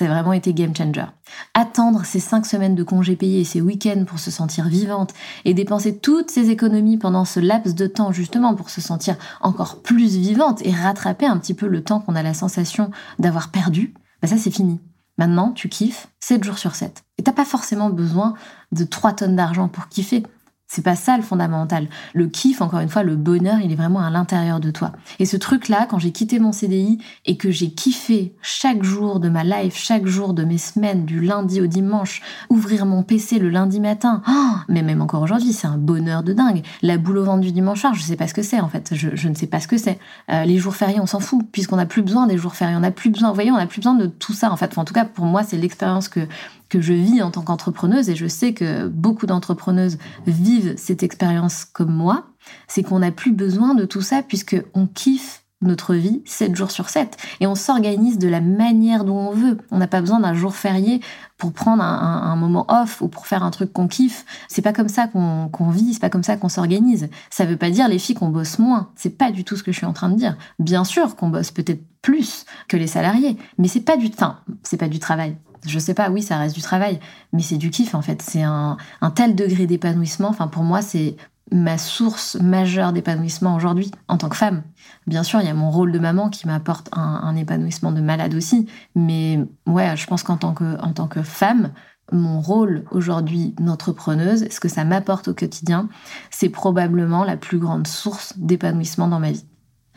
a 0.00 0.04
vraiment 0.04 0.32
été 0.32 0.52
game 0.52 0.74
changer. 0.74 1.06
Attendre 1.54 2.04
ces 2.04 2.20
5 2.20 2.46
semaines 2.46 2.74
de 2.74 2.82
congés 2.82 3.16
payés 3.16 3.40
et 3.40 3.44
ces 3.44 3.60
week-ends 3.60 4.04
pour 4.06 4.18
se 4.18 4.30
sentir 4.30 4.68
vivante 4.68 5.14
et 5.44 5.54
dépenser 5.54 5.98
toutes 5.98 6.30
ces 6.30 6.50
économies 6.50 6.98
pendant 6.98 7.24
ce 7.24 7.40
laps 7.40 7.74
de 7.74 7.86
temps 7.86 8.12
justement 8.12 8.54
pour 8.54 8.70
se 8.70 8.80
sentir 8.80 9.16
encore 9.40 9.82
plus 9.82 10.18
vivante 10.18 10.64
et 10.64 10.72
rattraper 10.72 11.26
un 11.26 11.38
petit 11.38 11.54
peu 11.54 11.66
le 11.66 11.82
temps 11.82 12.00
qu'on 12.00 12.16
a 12.16 12.22
la 12.22 12.34
sensation 12.34 12.90
d'avoir 13.18 13.50
perdu, 13.50 13.94
bah 14.22 14.28
ça 14.28 14.36
c'est 14.36 14.50
fini. 14.50 14.80
Maintenant, 15.18 15.50
tu 15.50 15.68
kiffes 15.68 16.08
7 16.20 16.44
jours 16.44 16.58
sur 16.58 16.76
7. 16.76 17.02
Et 17.18 17.24
t'as 17.24 17.32
pas 17.32 17.44
forcément 17.44 17.90
besoin 17.90 18.34
de 18.70 18.84
3 18.84 19.14
tonnes 19.14 19.36
d'argent 19.36 19.68
pour 19.68 19.88
kiffer. 19.88 20.22
C'est 20.70 20.82
pas 20.82 20.96
ça 20.96 21.16
le 21.16 21.22
fondamental. 21.22 21.88
Le 22.12 22.26
kiff, 22.26 22.60
encore 22.60 22.80
une 22.80 22.90
fois, 22.90 23.02
le 23.02 23.16
bonheur, 23.16 23.58
il 23.64 23.72
est 23.72 23.74
vraiment 23.74 24.00
à 24.00 24.10
l'intérieur 24.10 24.60
de 24.60 24.70
toi. 24.70 24.92
Et 25.18 25.24
ce 25.24 25.38
truc-là, 25.38 25.86
quand 25.88 25.98
j'ai 25.98 26.12
quitté 26.12 26.38
mon 26.38 26.52
CDI 26.52 26.98
et 27.24 27.38
que 27.38 27.50
j'ai 27.50 27.70
kiffé 27.70 28.34
chaque 28.42 28.82
jour 28.82 29.18
de 29.18 29.30
ma 29.30 29.44
life, 29.44 29.78
chaque 29.78 30.04
jour 30.04 30.34
de 30.34 30.44
mes 30.44 30.58
semaines, 30.58 31.06
du 31.06 31.22
lundi 31.22 31.62
au 31.62 31.66
dimanche, 31.66 32.20
ouvrir 32.50 32.84
mon 32.84 33.02
PC 33.02 33.38
le 33.38 33.48
lundi 33.48 33.80
matin, 33.80 34.22
oh, 34.28 34.56
mais 34.68 34.82
même 34.82 35.00
encore 35.00 35.22
aujourd'hui, 35.22 35.54
c'est 35.54 35.66
un 35.66 35.78
bonheur 35.78 36.22
de 36.22 36.34
dingue. 36.34 36.62
La 36.82 36.98
boule 36.98 37.16
au 37.16 37.24
ventre 37.24 37.40
du 37.40 37.52
dimanche 37.52 37.80
soir, 37.80 37.94
je 37.94 38.02
sais 38.02 38.16
pas 38.16 38.28
ce 38.28 38.34
que 38.34 38.42
c'est 38.42 38.60
en 38.60 38.68
fait. 38.68 38.90
Je, 38.94 39.28
ne 39.28 39.34
sais 39.34 39.46
pas 39.46 39.60
ce 39.60 39.68
que 39.68 39.78
c'est. 39.78 39.98
Euh, 40.30 40.44
les 40.44 40.58
jours 40.58 40.76
fériés, 40.76 41.00
on 41.00 41.06
s'en 41.06 41.20
fout, 41.20 41.46
puisqu'on 41.50 41.76
n'a 41.76 41.86
plus 41.86 42.02
besoin 42.02 42.26
des 42.26 42.36
jours 42.36 42.54
fériés. 42.54 42.76
On 42.76 42.80
n'a 42.80 42.90
plus 42.90 43.08
besoin, 43.08 43.30
vous 43.30 43.34
voyez, 43.34 43.50
on 43.50 43.56
n'a 43.56 43.66
plus 43.66 43.80
besoin 43.80 43.94
de 43.94 44.06
tout 44.06 44.34
ça 44.34 44.52
en 44.52 44.56
fait. 44.58 44.76
en 44.76 44.84
tout 44.84 44.92
cas, 44.92 45.06
pour 45.06 45.24
moi, 45.24 45.44
c'est 45.44 45.56
l'expérience 45.56 46.10
que 46.10 46.28
que 46.68 46.80
je 46.80 46.92
vis 46.92 47.22
en 47.22 47.30
tant 47.30 47.42
qu'entrepreneuse, 47.42 48.10
et 48.10 48.16
je 48.16 48.26
sais 48.26 48.52
que 48.52 48.88
beaucoup 48.88 49.26
d'entrepreneuses 49.26 49.98
vivent 50.26 50.74
cette 50.76 51.02
expérience 51.02 51.64
comme 51.64 51.94
moi, 51.94 52.26
c'est 52.66 52.82
qu'on 52.82 52.98
n'a 52.98 53.10
plus 53.12 53.32
besoin 53.32 53.74
de 53.74 53.84
tout 53.84 54.02
ça 54.02 54.22
puisque 54.22 54.56
on 54.74 54.86
kiffe 54.86 55.42
notre 55.60 55.94
vie 55.94 56.22
7 56.24 56.54
jours 56.54 56.70
sur 56.70 56.88
7 56.88 57.16
et 57.40 57.46
on 57.46 57.54
s'organise 57.54 58.18
de 58.18 58.28
la 58.28 58.40
manière 58.40 59.04
dont 59.04 59.16
on 59.16 59.30
veut. 59.32 59.58
On 59.70 59.78
n'a 59.78 59.88
pas 59.88 60.00
besoin 60.00 60.20
d'un 60.20 60.34
jour 60.34 60.54
férié 60.54 61.00
pour 61.36 61.52
prendre 61.52 61.82
un, 61.82 62.36
moment 62.36 62.66
off 62.68 63.00
ou 63.00 63.08
pour 63.08 63.26
faire 63.26 63.42
un 63.42 63.50
truc 63.50 63.72
qu'on 63.72 63.88
kiffe. 63.88 64.24
C'est 64.48 64.62
pas 64.62 64.72
comme 64.72 64.88
ça 64.88 65.08
qu'on 65.08 65.70
vit, 65.70 65.94
c'est 65.94 66.00
pas 66.00 66.10
comme 66.10 66.22
ça 66.22 66.36
qu'on 66.36 66.48
s'organise. 66.48 67.08
Ça 67.30 67.44
veut 67.44 67.56
pas 67.56 67.70
dire 67.70 67.88
les 67.88 67.98
filles 67.98 68.14
qu'on 68.14 68.28
bosse 68.28 68.58
moins. 68.58 68.90
C'est 68.94 69.18
pas 69.18 69.32
du 69.32 69.44
tout 69.44 69.56
ce 69.56 69.62
que 69.62 69.72
je 69.72 69.78
suis 69.78 69.86
en 69.86 69.92
train 69.92 70.10
de 70.10 70.16
dire. 70.16 70.36
Bien 70.58 70.84
sûr 70.84 71.16
qu'on 71.16 71.28
bosse 71.28 71.50
peut-être 71.50 71.82
plus 72.02 72.44
que 72.68 72.76
les 72.76 72.86
salariés, 72.86 73.36
mais 73.58 73.66
c'est 73.66 73.80
pas 73.80 73.96
du, 73.96 74.06
enfin, 74.06 74.38
c'est 74.62 74.76
pas 74.76 74.88
du 74.88 75.00
travail 75.00 75.36
je 75.66 75.78
sais 75.78 75.94
pas, 75.94 76.10
oui, 76.10 76.22
ça 76.22 76.38
reste 76.38 76.54
du 76.54 76.62
travail, 76.62 77.00
mais 77.32 77.42
c'est 77.42 77.56
du 77.56 77.70
kiff 77.70 77.94
en 77.94 78.02
fait. 78.02 78.22
C'est 78.22 78.42
un, 78.42 78.76
tel 79.14 79.34
degré 79.34 79.66
d'épanouissement. 79.66 80.28
Enfin, 80.28 80.48
pour 80.48 80.62
moi, 80.62 80.82
c'est 80.82 81.16
ma 81.50 81.78
source 81.78 82.36
majeure 82.36 82.92
d'épanouissement 82.92 83.54
aujourd'hui 83.54 83.90
en 84.08 84.18
tant 84.18 84.28
que 84.28 84.36
femme. 84.36 84.62
Bien 85.06 85.22
sûr, 85.22 85.40
il 85.40 85.46
y 85.46 85.50
a 85.50 85.54
mon 85.54 85.70
rôle 85.70 85.92
de 85.92 85.98
maman 85.98 86.28
qui 86.28 86.46
m'apporte 86.46 86.88
un, 86.92 87.34
épanouissement 87.36 87.92
de 87.92 88.00
malade 88.00 88.34
aussi, 88.34 88.66
mais 88.94 89.40
ouais, 89.66 89.96
je 89.96 90.06
pense 90.06 90.22
qu'en 90.22 90.36
tant 90.36 90.52
que, 90.52 90.78
en 90.82 90.92
tant 90.92 91.08
que 91.08 91.22
femme, 91.22 91.70
mon 92.12 92.40
rôle 92.40 92.84
aujourd'hui 92.90 93.54
d'entrepreneuse, 93.58 94.48
ce 94.50 94.60
que 94.60 94.68
ça 94.68 94.84
m'apporte 94.84 95.28
au 95.28 95.34
quotidien, 95.34 95.88
c'est 96.30 96.48
probablement 96.48 97.24
la 97.24 97.36
plus 97.36 97.58
grande 97.58 97.86
source 97.86 98.34
d'épanouissement 98.36 99.08
dans 99.08 99.20
ma 99.20 99.32
vie. 99.32 99.44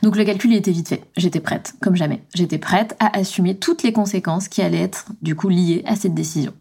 Donc 0.01 0.15
le 0.15 0.23
calcul 0.23 0.53
était 0.53 0.71
vite 0.71 0.89
fait. 0.89 1.03
J'étais 1.15 1.39
prête, 1.39 1.75
comme 1.81 1.95
jamais. 1.95 2.23
J'étais 2.33 2.57
prête 2.57 2.95
à 2.99 3.15
assumer 3.17 3.57
toutes 3.57 3.83
les 3.83 3.93
conséquences 3.93 4.47
qui 4.47 4.61
allaient 4.61 4.81
être 4.81 5.05
du 5.21 5.35
coup 5.35 5.49
liées 5.49 5.83
à 5.85 5.95
cette 5.95 6.15
décision. 6.15 6.53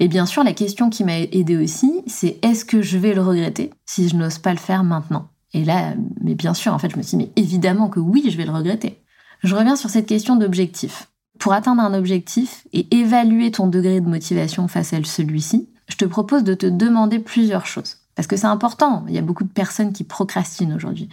Et 0.00 0.08
bien 0.08 0.26
sûr, 0.26 0.42
la 0.42 0.52
question 0.52 0.90
qui 0.90 1.04
m'a 1.04 1.18
aidée 1.18 1.56
aussi, 1.56 2.02
c'est 2.06 2.38
est-ce 2.42 2.64
que 2.64 2.82
je 2.82 2.98
vais 2.98 3.14
le 3.14 3.22
regretter 3.22 3.70
si 3.86 4.08
je 4.08 4.16
n'ose 4.16 4.38
pas 4.38 4.52
le 4.52 4.58
faire 4.58 4.82
maintenant? 4.82 5.28
Et 5.52 5.64
là, 5.64 5.94
mais 6.22 6.34
bien 6.34 6.54
sûr, 6.54 6.72
en 6.72 6.78
fait, 6.78 6.90
je 6.90 6.96
me 6.96 7.02
suis 7.02 7.16
dit, 7.16 7.24
mais 7.24 7.42
évidemment 7.42 7.88
que 7.88 8.00
oui, 8.00 8.28
je 8.30 8.36
vais 8.36 8.44
le 8.44 8.52
regretter. 8.52 9.02
Je 9.42 9.54
reviens 9.54 9.76
sur 9.76 9.90
cette 9.90 10.06
question 10.06 10.36
d'objectif. 10.36 11.08
Pour 11.38 11.52
atteindre 11.52 11.82
un 11.82 11.94
objectif 11.94 12.66
et 12.72 12.94
évaluer 12.94 13.50
ton 13.50 13.66
degré 13.66 14.00
de 14.00 14.08
motivation 14.08 14.68
face 14.68 14.92
à 14.92 15.02
celui-ci, 15.02 15.70
je 15.88 15.96
te 15.96 16.04
propose 16.04 16.44
de 16.44 16.54
te 16.54 16.66
demander 16.66 17.18
plusieurs 17.18 17.66
choses. 17.66 17.96
Parce 18.20 18.28
que 18.28 18.36
c'est 18.36 18.46
important. 18.46 19.06
Il 19.08 19.14
y 19.14 19.18
a 19.18 19.22
beaucoup 19.22 19.44
de 19.44 19.48
personnes 19.48 19.94
qui 19.94 20.04
procrastinent 20.04 20.74
aujourd'hui. 20.74 21.08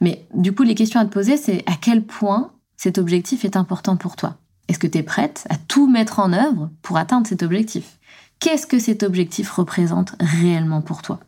Mais 0.00 0.26
du 0.34 0.52
coup, 0.52 0.64
les 0.64 0.74
questions 0.74 0.98
à 0.98 1.04
te 1.04 1.12
poser, 1.12 1.36
c'est 1.36 1.62
à 1.66 1.76
quel 1.80 2.04
point 2.04 2.50
cet 2.76 2.98
objectif 2.98 3.44
est 3.44 3.54
important 3.54 3.96
pour 3.96 4.16
toi? 4.16 4.38
Est-ce 4.66 4.80
que 4.80 4.88
tu 4.88 4.98
es 4.98 5.04
prête 5.04 5.46
à 5.50 5.54
tout 5.54 5.88
mettre 5.88 6.18
en 6.18 6.32
œuvre 6.32 6.68
pour 6.82 6.96
atteindre 6.96 7.28
cet 7.28 7.44
objectif? 7.44 8.00
Qu'est-ce 8.40 8.66
que 8.66 8.80
cet 8.80 9.04
objectif 9.04 9.52
représente 9.52 10.16
réellement 10.18 10.82
pour 10.82 11.02
toi? 11.02 11.20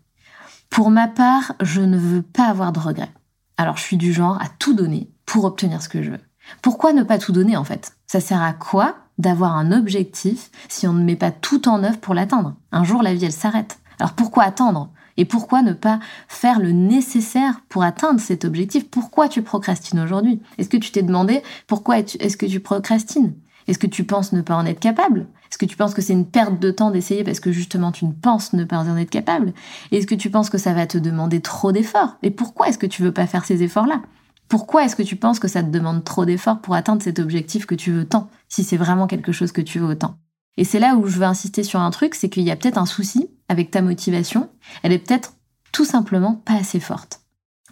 Pour 0.68 0.90
ma 0.90 1.06
part, 1.06 1.52
je 1.60 1.80
ne 1.80 1.96
veux 1.96 2.22
pas 2.22 2.46
avoir 2.48 2.72
de 2.72 2.80
regrets. 2.80 3.14
Alors 3.56 3.76
je 3.76 3.84
suis 3.84 3.96
du 3.96 4.12
genre 4.12 4.42
à 4.42 4.48
tout 4.58 4.74
donner 4.74 5.12
pour 5.26 5.44
obtenir 5.44 5.80
ce 5.80 5.88
que 5.88 6.02
je 6.02 6.10
veux. 6.10 6.20
Pourquoi 6.60 6.92
ne 6.92 7.04
pas 7.04 7.18
tout 7.18 7.30
donner 7.30 7.56
en 7.56 7.62
fait? 7.62 7.92
Ça 8.08 8.18
sert 8.18 8.42
à 8.42 8.52
quoi 8.52 8.96
d'avoir 9.18 9.54
un 9.54 9.70
objectif 9.70 10.50
si 10.68 10.88
on 10.88 10.92
ne 10.92 11.04
met 11.04 11.14
pas 11.14 11.30
tout 11.30 11.68
en 11.68 11.84
œuvre 11.84 12.00
pour 12.00 12.14
l'atteindre? 12.14 12.56
Un 12.72 12.82
jour 12.82 13.04
la 13.04 13.14
vie 13.14 13.26
elle 13.26 13.32
s'arrête. 13.32 13.78
Alors 14.00 14.14
pourquoi 14.14 14.42
attendre? 14.42 14.90
Et 15.16 15.24
pourquoi 15.24 15.62
ne 15.62 15.72
pas 15.72 16.00
faire 16.28 16.60
le 16.60 16.72
nécessaire 16.72 17.60
pour 17.68 17.82
atteindre 17.82 18.20
cet 18.20 18.44
objectif? 18.44 18.88
Pourquoi 18.88 19.28
tu 19.28 19.42
procrastines 19.42 20.00
aujourd'hui? 20.00 20.40
Est-ce 20.58 20.68
que 20.68 20.76
tu 20.76 20.90
t'es 20.90 21.02
demandé 21.02 21.42
pourquoi 21.66 21.98
est-ce 21.98 22.36
que 22.36 22.46
tu 22.46 22.60
procrastines? 22.60 23.34
Est-ce 23.68 23.78
que 23.78 23.86
tu 23.86 24.04
penses 24.04 24.32
ne 24.32 24.42
pas 24.42 24.56
en 24.56 24.66
être 24.66 24.80
capable? 24.80 25.26
Est-ce 25.50 25.58
que 25.58 25.66
tu 25.66 25.76
penses 25.76 25.94
que 25.94 26.02
c'est 26.02 26.12
une 26.12 26.26
perte 26.26 26.58
de 26.58 26.70
temps 26.70 26.90
d'essayer 26.90 27.24
parce 27.24 27.40
que 27.40 27.52
justement 27.52 27.92
tu 27.92 28.04
ne 28.04 28.12
penses 28.12 28.52
ne 28.52 28.64
pas 28.64 28.78
en 28.78 28.96
être 28.96 29.10
capable? 29.10 29.52
Est-ce 29.92 30.06
que 30.06 30.14
tu 30.14 30.30
penses 30.30 30.50
que 30.50 30.58
ça 30.58 30.72
va 30.72 30.86
te 30.86 30.98
demander 30.98 31.40
trop 31.40 31.72
d'efforts? 31.72 32.16
Et 32.22 32.30
pourquoi 32.30 32.68
est-ce 32.68 32.78
que 32.78 32.86
tu 32.86 33.02
veux 33.02 33.12
pas 33.12 33.26
faire 33.26 33.44
ces 33.44 33.62
efforts-là? 33.62 34.02
Pourquoi 34.48 34.84
est-ce 34.84 34.96
que 34.96 35.02
tu 35.02 35.16
penses 35.16 35.38
que 35.38 35.46
ça 35.46 35.62
te 35.62 35.70
demande 35.70 36.02
trop 36.02 36.24
d'efforts 36.24 36.60
pour 36.60 36.74
atteindre 36.74 37.02
cet 37.02 37.20
objectif 37.20 37.66
que 37.66 37.76
tu 37.76 37.92
veux 37.92 38.04
tant, 38.04 38.28
si 38.48 38.64
c'est 38.64 38.76
vraiment 38.76 39.06
quelque 39.06 39.30
chose 39.30 39.52
que 39.52 39.60
tu 39.60 39.78
veux 39.78 39.86
autant? 39.86 40.16
Et 40.56 40.64
c'est 40.64 40.80
là 40.80 40.96
où 40.96 41.06
je 41.06 41.18
veux 41.18 41.24
insister 41.24 41.62
sur 41.62 41.80
un 41.80 41.90
truc, 41.90 42.16
c'est 42.16 42.28
qu'il 42.28 42.42
y 42.42 42.50
a 42.50 42.56
peut-être 42.56 42.78
un 42.78 42.86
souci 42.86 43.30
avec 43.50 43.72
ta 43.72 43.82
motivation, 43.82 44.48
elle 44.84 44.92
est 44.92 45.00
peut-être 45.00 45.34
tout 45.72 45.84
simplement 45.84 46.36
pas 46.36 46.54
assez 46.54 46.78
forte. 46.78 47.20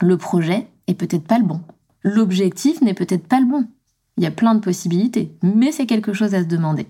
Le 0.01 0.19
projet 0.19 0.67
est 0.89 0.95
peut-être 0.95 1.27
pas 1.27 1.39
le 1.39 1.45
bon. 1.45 1.61
L'objectif 2.03 2.83
n'est 2.83 2.95
peut-être 2.95 3.29
pas 3.29 3.39
le 3.39 3.47
bon. 3.47 3.69
Il 4.17 4.25
y 4.25 4.27
a 4.27 4.33
plein 4.33 4.57
de 4.57 4.61
possibilités, 4.61 5.37
mais 5.41 5.71
c'est 5.71 5.87
quelque 5.87 6.13
chose 6.13 6.35
à 6.35 6.43
se 6.43 6.49
demander. 6.49 6.89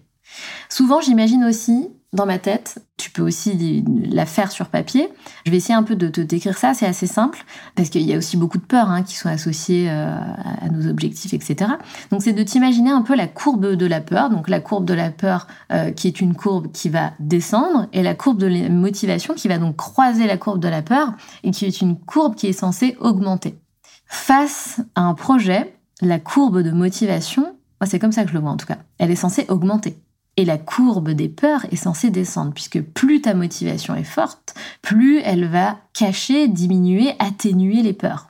Souvent, 0.71 1.03
j'imagine 1.03 1.45
aussi 1.45 1.91
dans 2.13 2.27
ma 2.27 2.39
tête. 2.39 2.83
Tu 2.97 3.11
peux 3.11 3.23
aussi 3.23 3.85
la 3.87 4.25
faire 4.25 4.51
sur 4.51 4.69
papier. 4.69 5.09
Je 5.45 5.51
vais 5.51 5.59
essayer 5.59 5.75
un 5.75 5.83
peu 5.83 5.95
de 5.95 6.09
te 6.09 6.21
décrire 6.21 6.57
ça, 6.57 6.73
c'est 6.73 6.87
assez 6.87 7.07
simple, 7.07 7.45
parce 7.75 7.91
qu'il 7.91 8.03
y 8.03 8.15
a 8.15 8.19
aussi 8.19 8.37
beaucoup 8.37 8.59
de 8.59 8.65
peurs 8.65 8.91
hein, 8.91 9.03
qui 9.03 9.15
sont 9.15 9.29
associées 9.29 9.91
euh, 9.91 10.19
à 10.61 10.69
nos 10.71 10.89
objectifs, 10.89 11.35
etc. 11.35 11.73
Donc 12.11 12.23
c'est 12.23 12.33
de 12.33 12.43
t'imaginer 12.43 12.91
un 12.91 13.03
peu 13.03 13.15
la 13.15 13.27
courbe 13.27 13.75
de 13.75 13.87
la 13.87 14.01
peur, 14.01 14.31
donc 14.31 14.49
la 14.49 14.61
courbe 14.61 14.85
de 14.85 14.95
la 14.95 15.11
peur 15.11 15.47
euh, 15.73 15.91
qui 15.91 16.09
est 16.09 16.21
une 16.21 16.35
courbe 16.35 16.73
qui 16.73 16.89
va 16.89 17.13
descendre, 17.21 17.89
et 17.93 18.03
la 18.03 18.15
courbe 18.15 18.39
de 18.39 18.47
la 18.47 18.69
motivation 18.71 19.35
qui 19.35 19.49
va 19.49 19.59
donc 19.59 19.77
croiser 19.77 20.27
la 20.27 20.39
courbe 20.39 20.61
de 20.61 20.69
la 20.69 20.83
peur, 20.83 21.13
et 21.45 21.51
qui 21.51 21.67
est 21.67 21.81
une 21.81 21.99
courbe 21.99 22.35
qui 22.35 22.47
est 22.47 22.53
censée 22.53 22.97
augmenter. 23.01 23.59
Face 24.07 24.81
à 24.95 25.03
un 25.03 25.15
projet, 25.15 25.79
la 26.01 26.19
courbe 26.19 26.63
de 26.63 26.71
motivation, 26.71 27.55
c'est 27.85 27.99
comme 27.99 28.13
ça 28.13 28.23
que 28.23 28.31
je 28.31 28.35
le 28.35 28.41
vois 28.41 28.51
en 28.51 28.57
tout 28.57 28.67
cas, 28.67 28.79
elle 28.99 29.11
est 29.11 29.17
censée 29.17 29.45
augmenter. 29.49 29.97
Et 30.39 30.45
la 30.45 30.57
courbe 30.57 31.11
des 31.11 31.29
peurs 31.29 31.67
est 31.73 31.77
censée 31.77 32.11
descendre, 32.11 32.53
puisque 32.55 32.81
plus 32.81 33.21
ta 33.21 33.35
motivation 33.35 33.97
est 33.97 34.05
forte, 34.05 34.55
plus 34.83 35.19
elle 35.19 35.49
va 35.49 35.79
cacher, 35.95 36.47
diminuer, 36.47 37.13
atténuer 37.19 37.83
les 37.83 37.93
peurs. 37.93 38.29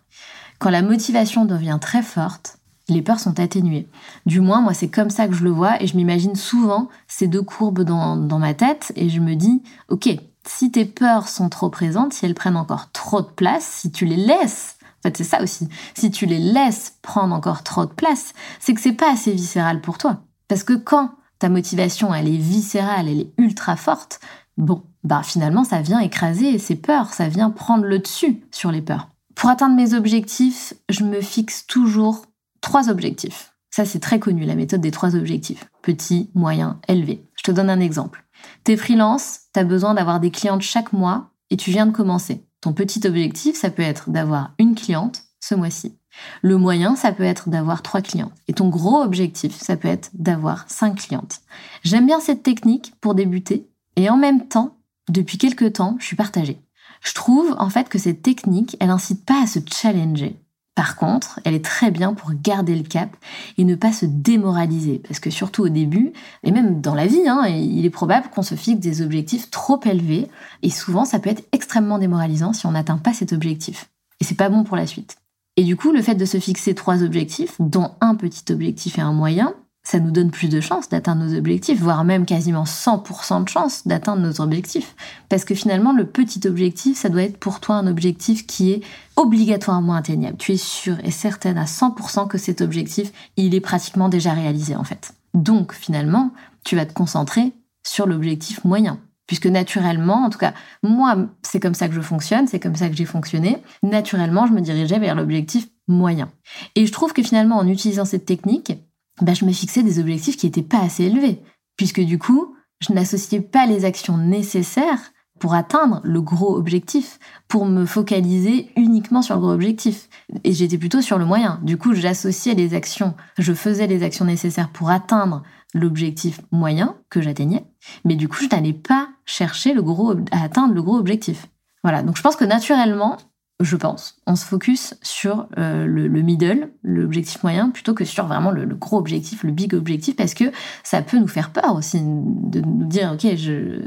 Quand 0.59 0.71
la 0.71 0.81
motivation 0.81 1.45
devient 1.45 1.77
très 1.79 2.01
forte, 2.03 2.57
les 2.89 3.03
peurs 3.03 3.21
sont 3.21 3.39
atténuées. 3.39 3.89
Du 4.25 4.41
moins, 4.41 4.63
moi, 4.63 4.73
c'est 4.73 4.89
comme 4.89 5.11
ça 5.11 5.29
que 5.29 5.35
je 5.35 5.45
le 5.45 5.51
vois, 5.51 5.83
et 5.83 5.87
je 5.87 5.97
m'imagine 5.97 6.35
souvent 6.35 6.89
ces 7.09 7.29
deux 7.29 7.43
courbes 7.43 7.83
dans, 7.83 8.17
dans 8.17 8.39
ma 8.39 8.55
tête, 8.55 8.91
et 8.97 9.11
je 9.11 9.21
me 9.21 9.35
dis, 9.35 9.63
ok, 9.91 10.09
si 10.47 10.71
tes 10.71 10.87
peurs 10.87 11.29
sont 11.29 11.51
trop 11.51 11.69
présentes, 11.69 12.15
si 12.15 12.25
elles 12.25 12.33
prennent 12.33 12.57
encore 12.57 12.91
trop 12.91 13.21
de 13.21 13.27
place, 13.27 13.67
si 13.67 13.93
tu 13.93 14.07
les 14.07 14.17
laisses 14.17 14.77
en 14.99 15.03
fait, 15.03 15.17
c'est 15.19 15.25
ça 15.25 15.41
aussi. 15.43 15.69
Si 15.95 16.11
tu 16.11 16.27
les 16.27 16.41
laisses 16.41 16.97
prendre 17.03 17.33
encore 17.33 17.63
trop 17.63 17.85
de 17.85 17.93
place, 17.93 18.33
c'est 18.59 18.75
que 18.75 18.81
c'est 18.81 18.93
pas 18.93 19.13
assez 19.13 19.31
viscéral 19.31 19.81
pour 19.81 19.97
toi. 19.97 20.23
Parce 20.49 20.65
que 20.65 20.73
quand 20.73 21.13
ta 21.39 21.49
motivation, 21.49 22.15
elle 22.15 22.29
est 22.29 22.37
viscérale, 22.37 23.09
elle 23.09 23.21
est 23.21 23.33
ultra 23.39 23.77
forte, 23.77 24.21
bon, 24.57 24.83
bah 25.05 25.23
finalement, 25.23 25.65
ça 25.65 25.81
vient 25.81 26.01
écraser 26.01 26.59
ces 26.59 26.77
peurs, 26.77 27.13
ça 27.13 27.29
vient 27.29 27.51
prendre 27.51 27.85
le 27.85 27.99
dessus 27.99 28.43
sur 28.51 28.71
les 28.71 28.83
peurs. 28.83 29.09
Pour 29.35 29.51
atteindre 29.51 29.77
mes 29.77 29.95
objectifs, 29.95 30.75
je 30.89 31.05
me 31.05 31.21
fixe 31.21 31.67
toujours 31.67 32.27
trois 32.61 32.91
objectifs. 32.91 33.55
Ça, 33.71 33.85
c'est 33.85 34.01
très 34.01 34.19
connu, 34.19 34.45
la 34.45 34.57
méthode 34.57 34.81
des 34.81 34.91
trois 34.91 35.15
objectifs. 35.15 35.71
Petit, 35.83 36.31
moyen, 36.35 36.81
élevé. 36.89 37.25
Je 37.37 37.45
te 37.45 37.53
donne 37.53 37.71
un 37.71 37.81
exemple. 37.81 38.25
T'es 38.65 38.77
freelance, 38.77 39.41
t'as 39.53 39.65
besoin 39.65 39.95
d'avoir 39.95 40.21
des 40.21 40.31
clientes 40.31 40.63
chaque 40.63 40.93
mois 40.93 41.31
et 41.51 41.57
tu 41.57 41.71
viens 41.71 41.87
de 41.87 41.93
commencer. 41.93 42.45
Ton 42.61 42.73
petit 42.73 43.07
objectif, 43.07 43.57
ça 43.57 43.71
peut 43.71 43.83
être 43.83 44.11
d'avoir 44.11 44.55
une 44.59 44.75
cliente 44.75 45.23
ce 45.41 45.55
mois-ci. 45.55 45.97
Le 46.43 46.57
moyen, 46.57 46.97
ça 46.97 47.13
peut 47.13 47.25
être 47.25 47.49
d'avoir 47.49 47.83
trois 47.83 48.01
clientes. 48.01 48.33
Et 48.47 48.53
ton 48.53 48.69
gros 48.69 49.03
objectif, 49.03 49.57
ça 49.59 49.77
peut 49.77 49.89
être 49.89 50.11
d'avoir 50.15 50.65
cinq 50.69 50.97
clientes. 50.97 51.41
J'aime 51.83 52.07
bien 52.07 52.21
cette 52.21 52.43
technique 52.43 52.93
pour 53.01 53.15
débuter. 53.15 53.69
Et 53.97 54.09
en 54.11 54.17
même 54.17 54.47
temps, 54.49 54.77
depuis 55.09 55.39
quelques 55.39 55.75
temps, 55.75 55.97
je 55.99 56.07
suis 56.07 56.17
partagée. 56.17 56.61
Je 57.03 57.15
trouve 57.15 57.55
en 57.59 57.71
fait 57.71 57.89
que 57.89 57.99
cette 57.99 58.23
technique, 58.23 58.77
elle 58.81 58.91
incite 58.91 59.25
pas 59.25 59.43
à 59.43 59.47
se 59.47 59.61
challenger. 59.73 60.37
Par 60.79 60.95
contre, 60.95 61.41
elle 61.45 61.55
est 61.55 61.65
très 61.65 61.91
bien 61.91 62.15
pour 62.15 62.31
garder 62.33 62.77
le 62.77 62.85
cap 62.85 63.17
et 63.57 63.65
ne 63.65 63.75
pas 63.75 63.93
se 63.93 64.07
démoraliser. 64.07 65.01
Parce 65.01 65.19
que 65.19 65.29
surtout 65.29 65.65
au 65.65 65.69
début, 65.69 66.13
et 66.45 66.53
même 66.53 66.81
dans 66.81 66.95
la 66.95 67.09
vie, 67.09 67.27
hein, 67.27 67.47
il 67.49 67.85
est 67.85 67.91
probable 67.91 68.29
qu'on 68.29 68.45
se 68.45 68.55
fixe 68.55 68.79
des 68.79 69.03
objectifs 69.03 69.51
trop 69.51 69.81
élevés. 69.85 70.29
Et 70.63 70.71
souvent, 70.71 71.05
ça 71.05 71.19
peut 71.19 71.31
être 71.31 71.43
extrêmement 71.51 71.99
démoralisant 71.99 72.53
si 72.53 72.65
on 72.67 72.71
n'atteint 72.71 72.99
pas 72.99 73.13
cet 73.13 73.33
objectif. 73.33 73.91
Et 74.21 74.25
c'est 74.25 74.37
pas 74.37 74.51
bon 74.51 74.63
pour 74.63 74.77
la 74.77 74.87
suite. 74.87 75.17
Et 75.59 75.65
du 75.65 75.75
coup, 75.75 75.91
le 75.91 76.03
fait 76.03 76.15
de 76.15 76.25
se 76.25 76.39
fixer 76.39 76.73
trois 76.73 77.03
objectifs, 77.03 77.57
dont 77.59 77.91
un 78.01 78.15
petit 78.15 78.53
objectif 78.53 78.97
et 78.97 79.01
un 79.01 79.13
moyen, 79.13 79.55
ça 79.83 79.99
nous 79.99 80.13
donne 80.13 80.31
plus 80.31 80.49
de 80.49 80.61
chances 80.61 80.89
d'atteindre 80.89 81.25
nos 81.25 81.37
objectifs, 81.37 81.81
voire 81.81 82.05
même 82.05 82.27
quasiment 82.27 82.63
100% 82.63 83.43
de 83.43 83.49
chances 83.49 83.85
d'atteindre 83.85 84.23
nos 84.23 84.41
objectifs. 84.41 84.95
Parce 85.29 85.45
que 85.45 85.57
finalement, 85.57 85.93
le 85.93 86.07
petit 86.07 86.47
objectif, 86.47 86.97
ça 86.97 87.09
doit 87.09 87.25
être 87.25 87.39
pour 87.39 87.59
toi 87.59 87.75
un 87.75 87.89
objectif 87.89 88.47
qui 88.47 88.71
est 88.71 88.83
obligatoirement 89.17 89.95
atteignable. 89.95 90.37
Tu 90.37 90.53
es 90.53 90.57
sûr 90.57 90.97
et 91.03 91.11
certaine 91.11 91.59
à 91.59 91.65
100% 91.65 92.29
que 92.29 92.39
cet 92.39 92.61
objectif, 92.61 93.11
il 93.37 93.53
est 93.57 93.61
pratiquement 93.61 94.09
déjà 94.09 94.35
réalisé 94.35 94.77
en 94.77 94.85
fait. 94.85 95.13
Donc 95.35 95.75
finalement, 95.75 96.31
tu 96.63 96.77
vas 96.77 96.87
te 96.87 96.93
concentrer 96.93 97.53
sur 97.85 98.07
l'objectif 98.07 98.63
moyen. 98.63 99.01
Puisque 99.29 99.47
naturellement, 99.47 100.25
en 100.25 100.31
tout 100.31 100.39
cas, 100.39 100.55
moi, 100.83 101.29
c'est 101.43 101.61
comme 101.61 101.75
ça 101.75 101.87
que 101.87 101.95
je 101.95 102.01
fonctionne, 102.01 102.49
c'est 102.49 102.59
comme 102.59 102.75
ça 102.75 102.89
que 102.89 102.97
j'ai 102.97 103.05
fonctionné. 103.05 103.59
Naturellement, 103.85 104.47
je 104.47 104.53
me 104.53 104.61
dirigeais 104.61 104.99
vers 104.99 105.15
l'objectif 105.15 105.69
moyen. 105.87 106.31
Et 106.75 106.87
je 106.87 106.93
trouve 106.93 107.13
que 107.13 107.23
finalement, 107.23 107.59
en 107.59 107.69
utilisant 107.69 108.07
cette 108.07 108.25
technique, 108.25 108.73
bah, 109.21 109.35
je 109.35 109.45
me 109.45 109.53
fixais 109.53 109.83
des 109.83 110.01
objectifs 110.01 110.37
qui 110.37 110.47
n'étaient 110.47 110.63
pas 110.63 110.81
assez 110.81 111.05
élevés, 111.05 111.43
puisque 111.77 112.01
du 112.01 112.19
coup, 112.19 112.57
je 112.81 112.93
n'associais 112.93 113.41
pas 113.41 113.67
les 113.67 113.85
actions 113.85 114.17
nécessaires 114.17 115.13
pour 115.39 115.55
atteindre 115.55 116.01
le 116.05 116.21
gros 116.21 116.57
objectif, 116.57 117.19
pour 117.47 117.67
me 117.67 117.87
focaliser 117.87 118.71
uniquement 118.77 119.23
sur 119.23 119.35
le 119.37 119.41
gros 119.41 119.53
objectif. 119.53 120.09
Et 120.43 120.53
j'étais 120.53 120.79
plutôt 120.79 121.01
sur 121.01 121.19
le 121.19 121.25
moyen. 121.25 121.61
Du 121.63 121.77
coup, 121.77 121.95
j'associais 121.95 122.55
les 122.55 122.75
actions, 122.75 123.15
je 123.39 123.53
faisais 123.53 123.87
les 123.87 124.03
actions 124.03 124.25
nécessaires 124.25 124.71
pour 124.71 124.91
atteindre 124.91 125.43
l'objectif 125.75 126.41
moyen 126.51 126.97
que 127.11 127.21
j'atteignais, 127.21 127.65
mais 128.05 128.17
du 128.17 128.29
coup, 128.29 128.39
je 128.43 128.55
n'allais 128.55 128.73
pas 128.73 129.09
chercher 129.25 129.75
le 129.75 129.83
gros, 129.83 130.15
à 130.33 130.43
atteindre 130.43 130.75
le 130.75 130.83
gros 130.83 130.97
objectif. 130.97 131.47
Voilà, 131.83 132.03
donc 132.03 132.17
je 132.17 132.23
pense 132.23 132.37
que 132.37 132.45
naturellement, 132.45 133.19
je 133.61 133.75
pense. 133.75 134.17
On 134.27 134.37
se 134.37 134.45
focus 134.45 134.95
sur 135.03 135.49
euh, 135.59 135.85
le, 135.85 136.23
middle, 136.23 136.71
l'objectif 136.85 137.43
moyen, 137.43 137.71
plutôt 137.71 137.93
que 137.93 138.05
sur 138.05 138.27
vraiment 138.27 138.53
le, 138.53 138.67
gros 138.67 138.99
objectif, 138.99 139.43
le 139.43 139.51
big 139.51 139.75
objectif, 139.75 140.15
parce 140.15 140.35
que 140.35 140.45
ça 140.85 141.03
peut 141.03 141.19
nous 141.19 141.27
faire 141.27 141.51
peur 141.51 141.75
aussi 141.75 142.01
de 142.01 142.61
nous 142.61 142.87
dire, 142.87 143.15
ok, 143.15 143.27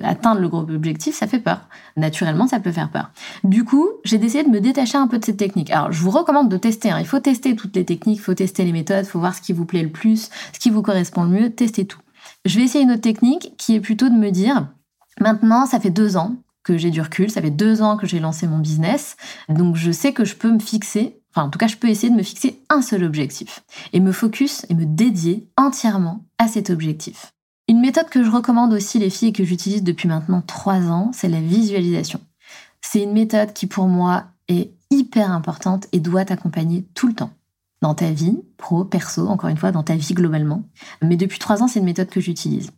atteindre 0.04 0.42
le 0.42 0.50
gros 0.50 0.62
objectif, 0.62 1.16
ça 1.16 1.26
fait 1.26 1.40
peur. 1.40 1.70
Naturellement, 1.96 2.48
ça 2.48 2.60
peut 2.60 2.74
faire 2.74 2.90
peur. 2.90 3.12
Du 3.46 3.64
coup, 3.64 3.88
j'ai 4.04 4.18
décidé 4.18 4.44
de 4.44 4.50
me 4.50 4.60
détacher 4.60 4.98
un 4.98 5.08
peu 5.08 5.20
de 5.20 5.26
cette 5.26 5.38
technique. 5.38 5.72
Alors, 5.72 5.92
je 5.92 6.02
vous 6.02 6.12
recommande 6.12 6.50
de 6.50 6.58
tester. 6.58 6.92
Hein. 6.92 7.00
Il 7.00 7.08
faut 7.08 7.20
tester 7.20 7.56
toutes 7.56 7.76
les 7.76 7.86
techniques, 7.86 8.18
il 8.18 8.24
faut 8.24 8.34
tester 8.34 8.66
les 8.66 8.74
méthodes, 8.74 9.06
il 9.06 9.10
faut 9.10 9.20
voir 9.20 9.36
ce 9.36 9.42
qui 9.42 9.54
vous 9.54 9.66
plaît 9.66 9.84
le 9.84 9.90
plus, 9.90 10.30
ce 10.52 10.60
qui 10.60 10.70
vous 10.70 10.82
correspond 10.82 11.24
le 11.24 11.30
mieux, 11.30 11.50
tester 11.50 11.86
tout. 11.86 12.02
Je 12.44 12.58
vais 12.58 12.66
essayer 12.66 12.84
une 12.84 12.92
autre 12.92 13.02
technique 13.02 13.54
qui 13.58 13.76
est 13.76 13.80
plutôt 13.80 14.10
de 14.10 14.16
me 14.16 14.32
dire, 14.32 14.68
maintenant, 15.22 15.66
ça 15.66 15.80
fait 15.80 15.92
deux 15.92 16.18
ans 16.18 16.36
que 16.64 16.78
j'ai 16.78 16.90
du 16.90 17.02
recul. 17.02 17.30
Ça 17.30 17.42
fait 17.42 17.52
deux 17.52 17.82
ans 17.82 17.98
que 17.98 18.08
j'ai 18.08 18.20
lancé 18.20 18.48
mon 18.48 18.60
business. 18.60 19.18
Donc 19.50 19.76
je 19.76 19.92
sais 19.92 20.14
que 20.14 20.26
je 20.26 20.36
peux 20.36 20.52
me 20.52 20.60
fixer, 20.60 21.22
enfin 21.32 21.48
en 21.48 21.50
tout 21.50 21.60
cas 21.60 21.68
je 21.68 21.78
peux 21.78 21.90
essayer 21.90 22.10
de 22.10 22.18
me 22.18 22.24
fixer 22.24 22.62
un 22.70 22.82
seul 22.82 23.04
objectif 23.04 23.64
et 23.94 24.00
me 24.00 24.12
focus 24.12 24.66
et 24.70 24.76
me 24.76 24.86
dédier 24.86 25.48
entièrement 25.58 26.26
à 26.38 26.48
cet 26.48 26.70
objectif. 26.70 27.34
Une 27.68 27.80
méthode 27.80 28.10
que 28.10 28.24
je 28.24 28.30
recommande 28.30 28.74
aussi 28.74 29.00
les 29.00 29.10
filles 29.10 29.30
et 29.30 29.34
que 29.34 29.46
j'utilise 29.46 29.84
depuis 29.84 30.08
maintenant 30.08 30.42
trois 30.42 30.90
ans, 30.90 31.12
c'est 31.14 31.30
la 31.30 31.40
visualisation. 31.40 32.20
C'est 32.82 33.04
une 33.04 33.14
méthode 33.14 33.54
qui 33.54 33.68
pour 33.68 33.88
moi 33.88 34.26
est 34.48 34.74
hyper 34.90 35.32
importante 35.32 35.88
et 35.92 36.00
doit 36.00 36.26
t'accompagner 36.26 36.86
tout 36.96 37.08
le 37.08 37.14
temps. 37.14 37.32
Dans 37.82 37.96
ta 37.96 38.12
vie, 38.12 38.40
pro, 38.58 38.84
perso, 38.84 39.28
encore 39.28 39.50
une 39.50 39.58
fois, 39.58 39.72
dans 39.72 39.84
ta 39.84 39.96
vie 39.96 40.14
globalement. 40.14 40.64
Mais 41.02 41.16
depuis 41.16 41.40
trois 41.40 41.64
ans, 41.64 41.68
c'est 41.68 41.80
une 41.80 41.86
méthode 41.86 42.10
que 42.10 42.20
j'utilise. 42.20 42.72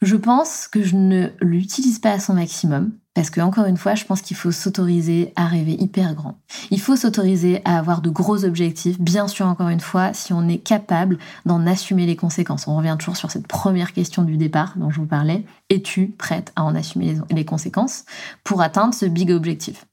Je 0.00 0.16
pense 0.16 0.68
que 0.68 0.82
je 0.82 0.96
ne 0.96 1.30
l'utilise 1.40 1.98
pas 1.98 2.12
à 2.12 2.20
son 2.20 2.34
maximum. 2.34 2.92
Parce 3.16 3.30
que, 3.30 3.40
encore 3.40 3.64
une 3.64 3.78
fois, 3.78 3.94
je 3.94 4.04
pense 4.04 4.20
qu'il 4.20 4.36
faut 4.36 4.52
s'autoriser 4.52 5.32
à 5.36 5.46
rêver 5.46 5.72
hyper 5.72 6.14
grand. 6.14 6.38
Il 6.70 6.78
faut 6.78 6.96
s'autoriser 6.96 7.62
à 7.64 7.78
avoir 7.78 8.02
de 8.02 8.10
gros 8.10 8.44
objectifs, 8.44 9.00
bien 9.00 9.26
sûr, 9.26 9.46
encore 9.46 9.70
une 9.70 9.80
fois, 9.80 10.12
si 10.12 10.34
on 10.34 10.46
est 10.48 10.58
capable 10.58 11.16
d'en 11.46 11.66
assumer 11.66 12.04
les 12.04 12.14
conséquences. 12.14 12.68
On 12.68 12.76
revient 12.76 12.94
toujours 12.98 13.16
sur 13.16 13.30
cette 13.30 13.46
première 13.46 13.94
question 13.94 14.22
du 14.22 14.36
départ 14.36 14.74
dont 14.76 14.90
je 14.90 15.00
vous 15.00 15.06
parlais. 15.06 15.46
Es-tu 15.70 16.08
prête 16.08 16.52
à 16.56 16.64
en 16.64 16.74
assumer 16.74 17.16
les 17.30 17.44
conséquences 17.46 18.04
pour 18.44 18.60
atteindre 18.60 18.92
ce 18.92 19.06
big 19.06 19.30
objectif? 19.30 19.86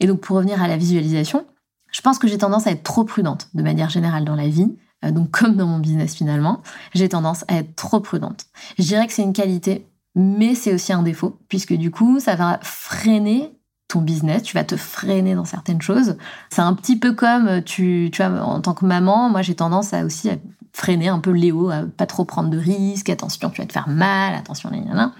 Et 0.00 0.08
donc, 0.08 0.20
pour 0.22 0.36
revenir 0.36 0.60
à 0.60 0.66
la 0.66 0.76
visualisation, 0.76 1.46
je 1.92 2.00
pense 2.00 2.18
que 2.18 2.26
j'ai 2.26 2.38
tendance 2.38 2.66
à 2.66 2.72
être 2.72 2.82
trop 2.82 3.04
prudente 3.04 3.50
de 3.54 3.62
manière 3.62 3.88
générale 3.88 4.24
dans 4.24 4.34
la 4.34 4.48
vie. 4.48 4.74
Euh, 5.04 5.12
donc, 5.12 5.30
comme 5.38 5.54
dans 5.54 5.68
mon 5.68 5.78
business 5.78 6.16
finalement, 6.16 6.60
j'ai 6.92 7.08
tendance 7.08 7.44
à 7.46 7.58
être 7.58 7.76
trop 7.76 8.00
prudente. 8.00 8.46
Je 8.78 8.82
dirais 8.82 9.06
que 9.06 9.12
c'est 9.12 9.22
une 9.22 9.32
qualité 9.32 9.86
mais 10.14 10.54
c'est 10.54 10.72
aussi 10.72 10.92
un 10.92 11.02
défaut, 11.02 11.38
puisque 11.48 11.74
du 11.74 11.90
coup, 11.90 12.20
ça 12.20 12.36
va 12.36 12.60
freiner 12.62 13.58
ton 13.88 14.00
business, 14.00 14.42
tu 14.42 14.54
vas 14.54 14.64
te 14.64 14.76
freiner 14.76 15.34
dans 15.34 15.44
certaines 15.44 15.82
choses. 15.82 16.16
C'est 16.50 16.62
un 16.62 16.74
petit 16.74 16.98
peu 16.98 17.12
comme, 17.12 17.62
tu, 17.62 18.10
tu 18.12 18.22
vois, 18.22 18.40
en 18.42 18.60
tant 18.60 18.74
que 18.74 18.84
maman, 18.84 19.28
moi 19.28 19.42
j'ai 19.42 19.54
tendance 19.54 19.92
à 19.92 20.04
aussi 20.04 20.30
à 20.30 20.36
freiner 20.74 21.08
un 21.08 21.20
peu 21.20 21.30
Léo, 21.30 21.70
à 21.70 21.82
pas 21.84 22.04
trop 22.04 22.24
prendre 22.24 22.50
de 22.50 22.58
risques, 22.58 23.08
attention, 23.08 23.48
tu 23.48 23.60
vas 23.62 23.66
te 23.66 23.72
faire 23.72 23.88
mal, 23.88 24.34
attention, 24.34 24.70
là, 24.70 25.12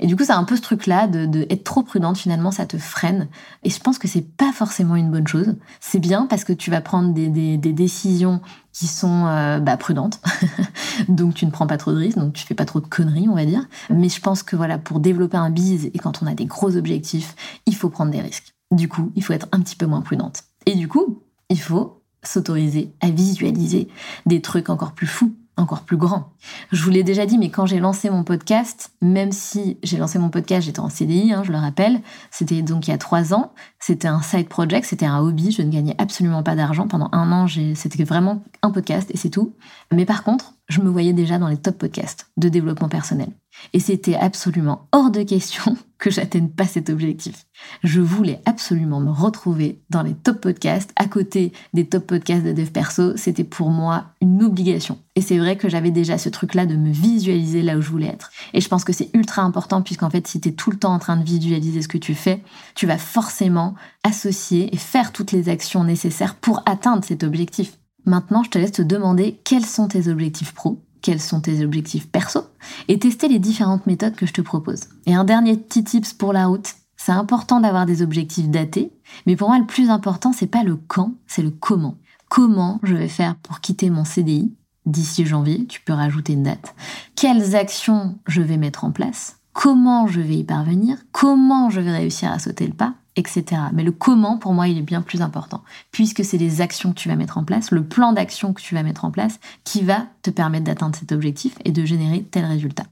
Et 0.00 0.06
du 0.06 0.16
coup, 0.16 0.24
c'est 0.24 0.32
un 0.32 0.44
peu 0.44 0.56
ce 0.56 0.62
truc-là 0.62 1.06
de, 1.06 1.46
être 1.50 1.64
trop 1.64 1.82
prudente, 1.82 2.16
finalement, 2.16 2.50
ça 2.50 2.66
te 2.66 2.78
freine. 2.78 3.28
Et 3.62 3.70
je 3.70 3.78
pense 3.78 3.98
que 3.98 4.08
c'est 4.08 4.26
pas 4.36 4.52
forcément 4.52 4.96
une 4.96 5.10
bonne 5.10 5.28
chose. 5.28 5.54
C'est 5.80 6.00
bien 6.00 6.26
parce 6.26 6.44
que 6.44 6.52
tu 6.54 6.70
vas 6.70 6.80
prendre 6.80 7.12
des 7.12 7.56
décisions 7.58 8.40
qui 8.72 8.86
sont 8.86 9.26
euh, 9.26 9.60
bah, 9.60 9.76
prudentes. 9.76 10.20
donc 11.08 11.34
tu 11.34 11.46
ne 11.46 11.50
prends 11.50 11.66
pas 11.66 11.76
trop 11.76 11.92
de 11.92 11.98
risques, 11.98 12.18
donc 12.18 12.32
tu 12.32 12.46
fais 12.46 12.54
pas 12.54 12.64
trop 12.64 12.80
de 12.80 12.86
conneries, 12.86 13.28
on 13.28 13.34
va 13.34 13.44
dire. 13.44 13.66
Mais 13.90 14.08
je 14.08 14.20
pense 14.20 14.42
que 14.42 14.56
voilà, 14.56 14.78
pour 14.78 15.00
développer 15.00 15.36
un 15.36 15.50
bise 15.50 15.86
et 15.86 15.98
quand 15.98 16.22
on 16.22 16.26
a 16.26 16.34
des 16.34 16.46
gros 16.46 16.76
objectifs, 16.76 17.36
il 17.66 17.76
faut 17.76 17.90
prendre 17.90 18.10
des 18.10 18.20
risques. 18.20 18.54
Du 18.70 18.88
coup, 18.88 19.12
il 19.14 19.22
faut 19.22 19.34
être 19.34 19.48
un 19.52 19.60
petit 19.60 19.76
peu 19.76 19.86
moins 19.86 20.00
prudente. 20.00 20.44
Et 20.66 20.74
du 20.74 20.88
coup, 20.88 21.22
il 21.50 21.60
faut 21.60 22.01
s'autoriser 22.22 22.92
à 23.00 23.10
visualiser 23.10 23.88
des 24.26 24.40
trucs 24.40 24.70
encore 24.70 24.92
plus 24.92 25.06
fous, 25.06 25.34
encore 25.56 25.82
plus 25.82 25.96
grands. 25.96 26.32
Je 26.70 26.82
vous 26.82 26.90
l'ai 26.90 27.02
déjà 27.02 27.26
dit, 27.26 27.38
mais 27.38 27.50
quand 27.50 27.66
j'ai 27.66 27.78
lancé 27.78 28.10
mon 28.10 28.24
podcast, 28.24 28.92
même 29.00 29.32
si 29.32 29.78
j'ai 29.82 29.98
lancé 29.98 30.18
mon 30.18 30.30
podcast, 30.30 30.66
j'étais 30.66 30.80
en 30.80 30.88
CDI, 30.88 31.32
hein, 31.32 31.42
je 31.44 31.52
le 31.52 31.58
rappelle, 31.58 32.00
c'était 32.30 32.62
donc 32.62 32.88
il 32.88 32.90
y 32.90 32.94
a 32.94 32.98
trois 32.98 33.34
ans, 33.34 33.52
c'était 33.78 34.08
un 34.08 34.22
side 34.22 34.48
project, 34.48 34.86
c'était 34.86 35.06
un 35.06 35.18
hobby, 35.20 35.50
je 35.50 35.62
ne 35.62 35.70
gagnais 35.70 35.94
absolument 35.98 36.42
pas 36.42 36.54
d'argent. 36.54 36.88
Pendant 36.88 37.08
un 37.12 37.30
an, 37.32 37.46
c'était 37.74 38.04
vraiment 38.04 38.42
un 38.62 38.70
podcast 38.70 39.10
et 39.12 39.16
c'est 39.16 39.30
tout. 39.30 39.54
Mais 39.92 40.06
par 40.06 40.24
contre, 40.24 40.54
je 40.68 40.80
me 40.80 40.88
voyais 40.88 41.12
déjà 41.12 41.38
dans 41.38 41.48
les 41.48 41.58
top 41.58 41.78
podcasts 41.78 42.30
de 42.36 42.48
développement 42.48 42.88
personnel. 42.88 43.28
Et 43.72 43.80
c'était 43.80 44.14
absolument 44.14 44.88
hors 44.92 45.10
de 45.10 45.22
question 45.22 45.76
que 45.98 46.10
j'atteigne 46.10 46.48
pas 46.48 46.66
cet 46.66 46.90
objectif. 46.90 47.46
Je 47.84 48.00
voulais 48.00 48.40
absolument 48.44 49.00
me 49.00 49.10
retrouver 49.10 49.82
dans 49.88 50.02
les 50.02 50.14
top 50.14 50.40
podcasts, 50.40 50.90
à 50.96 51.06
côté 51.06 51.52
des 51.74 51.86
top 51.88 52.06
podcasts 52.06 52.44
de 52.44 52.52
dev 52.52 52.70
perso. 52.70 53.16
C'était 53.16 53.44
pour 53.44 53.70
moi 53.70 54.06
une 54.20 54.42
obligation. 54.42 54.98
Et 55.14 55.20
c'est 55.20 55.38
vrai 55.38 55.56
que 55.56 55.68
j'avais 55.68 55.92
déjà 55.92 56.18
ce 56.18 56.28
truc-là 56.28 56.66
de 56.66 56.74
me 56.74 56.90
visualiser 56.90 57.62
là 57.62 57.76
où 57.76 57.82
je 57.82 57.90
voulais 57.90 58.08
être. 58.08 58.32
Et 58.52 58.60
je 58.60 58.68
pense 58.68 58.84
que 58.84 58.92
c'est 58.92 59.10
ultra 59.14 59.42
important 59.42 59.82
puisqu'en 59.82 60.10
fait, 60.10 60.26
si 60.26 60.40
tu 60.40 60.48
es 60.48 60.52
tout 60.52 60.70
le 60.70 60.78
temps 60.78 60.94
en 60.94 60.98
train 60.98 61.16
de 61.16 61.24
visualiser 61.24 61.82
ce 61.82 61.88
que 61.88 61.98
tu 61.98 62.14
fais, 62.14 62.42
tu 62.74 62.86
vas 62.86 62.98
forcément 62.98 63.74
associer 64.02 64.74
et 64.74 64.78
faire 64.78 65.12
toutes 65.12 65.32
les 65.32 65.48
actions 65.48 65.84
nécessaires 65.84 66.34
pour 66.34 66.62
atteindre 66.66 67.04
cet 67.04 67.22
objectif. 67.22 67.78
Maintenant, 68.04 68.42
je 68.42 68.50
te 68.50 68.58
laisse 68.58 68.72
te 68.72 68.82
demander 68.82 69.40
quels 69.44 69.64
sont 69.64 69.86
tes 69.86 70.08
objectifs 70.08 70.52
pro, 70.52 70.82
quels 71.02 71.20
sont 71.20 71.40
tes 71.40 71.64
objectifs 71.64 72.08
perso, 72.08 72.40
et 72.88 72.98
tester 72.98 73.28
les 73.28 73.38
différentes 73.38 73.86
méthodes 73.86 74.14
que 74.14 74.26
je 74.26 74.32
te 74.32 74.40
propose. 74.40 74.84
Et 75.06 75.14
un 75.14 75.24
dernier 75.24 75.56
petit 75.56 75.84
tips 75.84 76.14
pour 76.14 76.32
la 76.32 76.46
route, 76.46 76.74
c'est 76.96 77.12
important 77.12 77.60
d'avoir 77.60 77.84
des 77.84 78.00
objectifs 78.00 78.48
datés, 78.48 78.92
mais 79.26 79.36
pour 79.36 79.48
moi 79.48 79.58
le 79.58 79.66
plus 79.66 79.90
important 79.90 80.32
c'est 80.32 80.46
pas 80.46 80.62
le 80.62 80.76
quand, 80.76 81.14
c'est 81.26 81.42
le 81.42 81.50
comment. 81.50 81.98
Comment 82.28 82.80
je 82.82 82.94
vais 82.94 83.08
faire 83.08 83.36
pour 83.36 83.60
quitter 83.60 83.90
mon 83.90 84.04
CDI 84.04 84.54
d'ici 84.86 85.26
janvier, 85.26 85.66
tu 85.66 85.80
peux 85.80 85.92
rajouter 85.92 86.32
une 86.32 86.42
date. 86.42 86.74
Quelles 87.14 87.56
actions 87.56 88.18
je 88.26 88.42
vais 88.42 88.56
mettre 88.56 88.84
en 88.84 88.90
place 88.90 89.36
Comment 89.52 90.06
je 90.06 90.20
vais 90.20 90.38
y 90.38 90.44
parvenir 90.44 90.96
Comment 91.12 91.70
je 91.70 91.80
vais 91.80 91.92
réussir 91.92 92.32
à 92.32 92.38
sauter 92.38 92.66
le 92.66 92.72
pas 92.72 92.94
etc. 93.16 93.44
Mais 93.72 93.82
le 93.82 93.92
comment, 93.92 94.38
pour 94.38 94.52
moi, 94.52 94.68
il 94.68 94.78
est 94.78 94.82
bien 94.82 95.02
plus 95.02 95.22
important, 95.22 95.62
puisque 95.90 96.24
c'est 96.24 96.38
les 96.38 96.60
actions 96.60 96.92
que 96.92 96.98
tu 96.98 97.08
vas 97.08 97.16
mettre 97.16 97.38
en 97.38 97.44
place, 97.44 97.70
le 97.70 97.84
plan 97.84 98.12
d'action 98.12 98.52
que 98.52 98.62
tu 98.62 98.74
vas 98.74 98.82
mettre 98.82 99.04
en 99.04 99.10
place, 99.10 99.40
qui 99.64 99.82
va 99.82 100.06
te 100.22 100.30
permettre 100.30 100.64
d'atteindre 100.64 100.96
cet 100.96 101.12
objectif 101.12 101.56
et 101.64 101.72
de 101.72 101.84
générer 101.84 102.22
tel 102.22 102.44
résultat. 102.44 102.84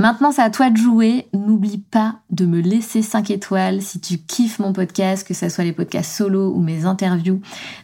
Maintenant, 0.00 0.32
c'est 0.32 0.42
à 0.42 0.50
toi 0.50 0.70
de 0.70 0.76
jouer. 0.76 1.28
N'oublie 1.32 1.78
pas 1.78 2.16
de 2.30 2.46
me 2.46 2.60
laisser 2.60 3.00
5 3.00 3.30
étoiles 3.30 3.80
si 3.80 4.00
tu 4.00 4.18
kiffes 4.18 4.58
mon 4.58 4.72
podcast, 4.72 5.26
que 5.26 5.34
ce 5.34 5.48
soit 5.48 5.62
les 5.62 5.72
podcasts 5.72 6.16
solo 6.16 6.52
ou 6.52 6.60
mes 6.60 6.84
interviews. 6.84 7.40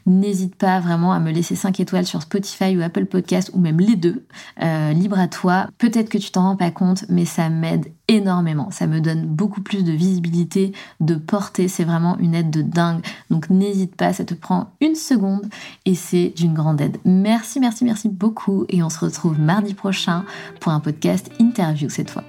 N'hésite 0.07 0.57
pas 0.57 0.81
vraiment 0.81 1.13
à 1.13 1.21
me 1.21 1.31
laisser 1.31 1.55
5 1.55 1.79
étoiles 1.79 2.07
sur 2.07 2.21
Spotify 2.23 2.77
ou 2.77 2.83
Apple 2.83 3.07
Podcast 3.07 3.53
ou 3.55 3.61
même 3.61 3.79
les 3.79 3.95
deux. 3.95 4.27
Euh, 4.61 4.93
libre 4.93 5.21
à 5.21 5.29
toi. 5.29 5.69
Peut-être 5.79 6.09
que 6.09 6.19
tu 6.19 6.33
t'en 6.33 6.43
rends 6.43 6.57
pas 6.57 6.73
compte, 6.73 7.05
mais 7.09 7.25
ça 7.25 7.49
m'aide 7.49 7.93
énormément. 8.11 8.71
Ça 8.71 8.87
me 8.87 9.01
donne 9.01 9.25
beaucoup 9.25 9.63
plus 9.63 9.85
de 9.85 9.93
visibilité, 9.93 10.73
de 10.99 11.15
portée. 11.15 11.69
C'est 11.69 11.85
vraiment 11.85 12.19
une 12.19 12.35
aide 12.35 12.51
de 12.51 12.61
dingue. 12.61 13.03
Donc 13.31 13.49
n'hésite 13.49 13.95
pas, 13.95 14.13
ça 14.13 14.25
te 14.25 14.35
prend 14.35 14.73
une 14.81 14.97
seconde 14.97 15.47
et 15.87 15.95
c'est 15.95 16.33
d'une 16.37 16.53
grande 16.53 16.81
aide. 16.81 16.99
Merci, 17.05 17.61
merci, 17.61 17.85
merci 17.85 18.09
beaucoup. 18.09 18.67
Et 18.69 18.83
on 18.83 18.91
se 18.91 18.99
retrouve 18.99 19.41
mardi 19.41 19.75
prochain 19.75 20.25
pour 20.61 20.73
un 20.73 20.81
podcast 20.81 21.31
interview 21.39 21.89
cette 21.89 22.11
fois. 22.11 22.25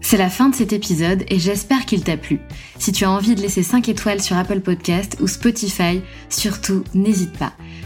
C'est 0.00 0.18
la 0.18 0.28
fin 0.28 0.48
de 0.48 0.54
cet 0.54 0.72
épisode 0.72 1.24
et 1.28 1.38
j'espère 1.38 1.86
qu'il 1.86 2.04
t'a 2.04 2.16
plu. 2.16 2.40
Si 2.78 2.92
tu 2.92 3.04
as 3.04 3.10
envie 3.10 3.34
de 3.34 3.40
laisser 3.40 3.62
5 3.62 3.88
étoiles 3.88 4.20
sur 4.20 4.36
Apple 4.36 4.60
Podcast 4.60 5.16
ou 5.20 5.26
Spotify, 5.26 6.02
surtout 6.28 6.84
n'hésite 6.92 7.36
pas. 7.38 7.52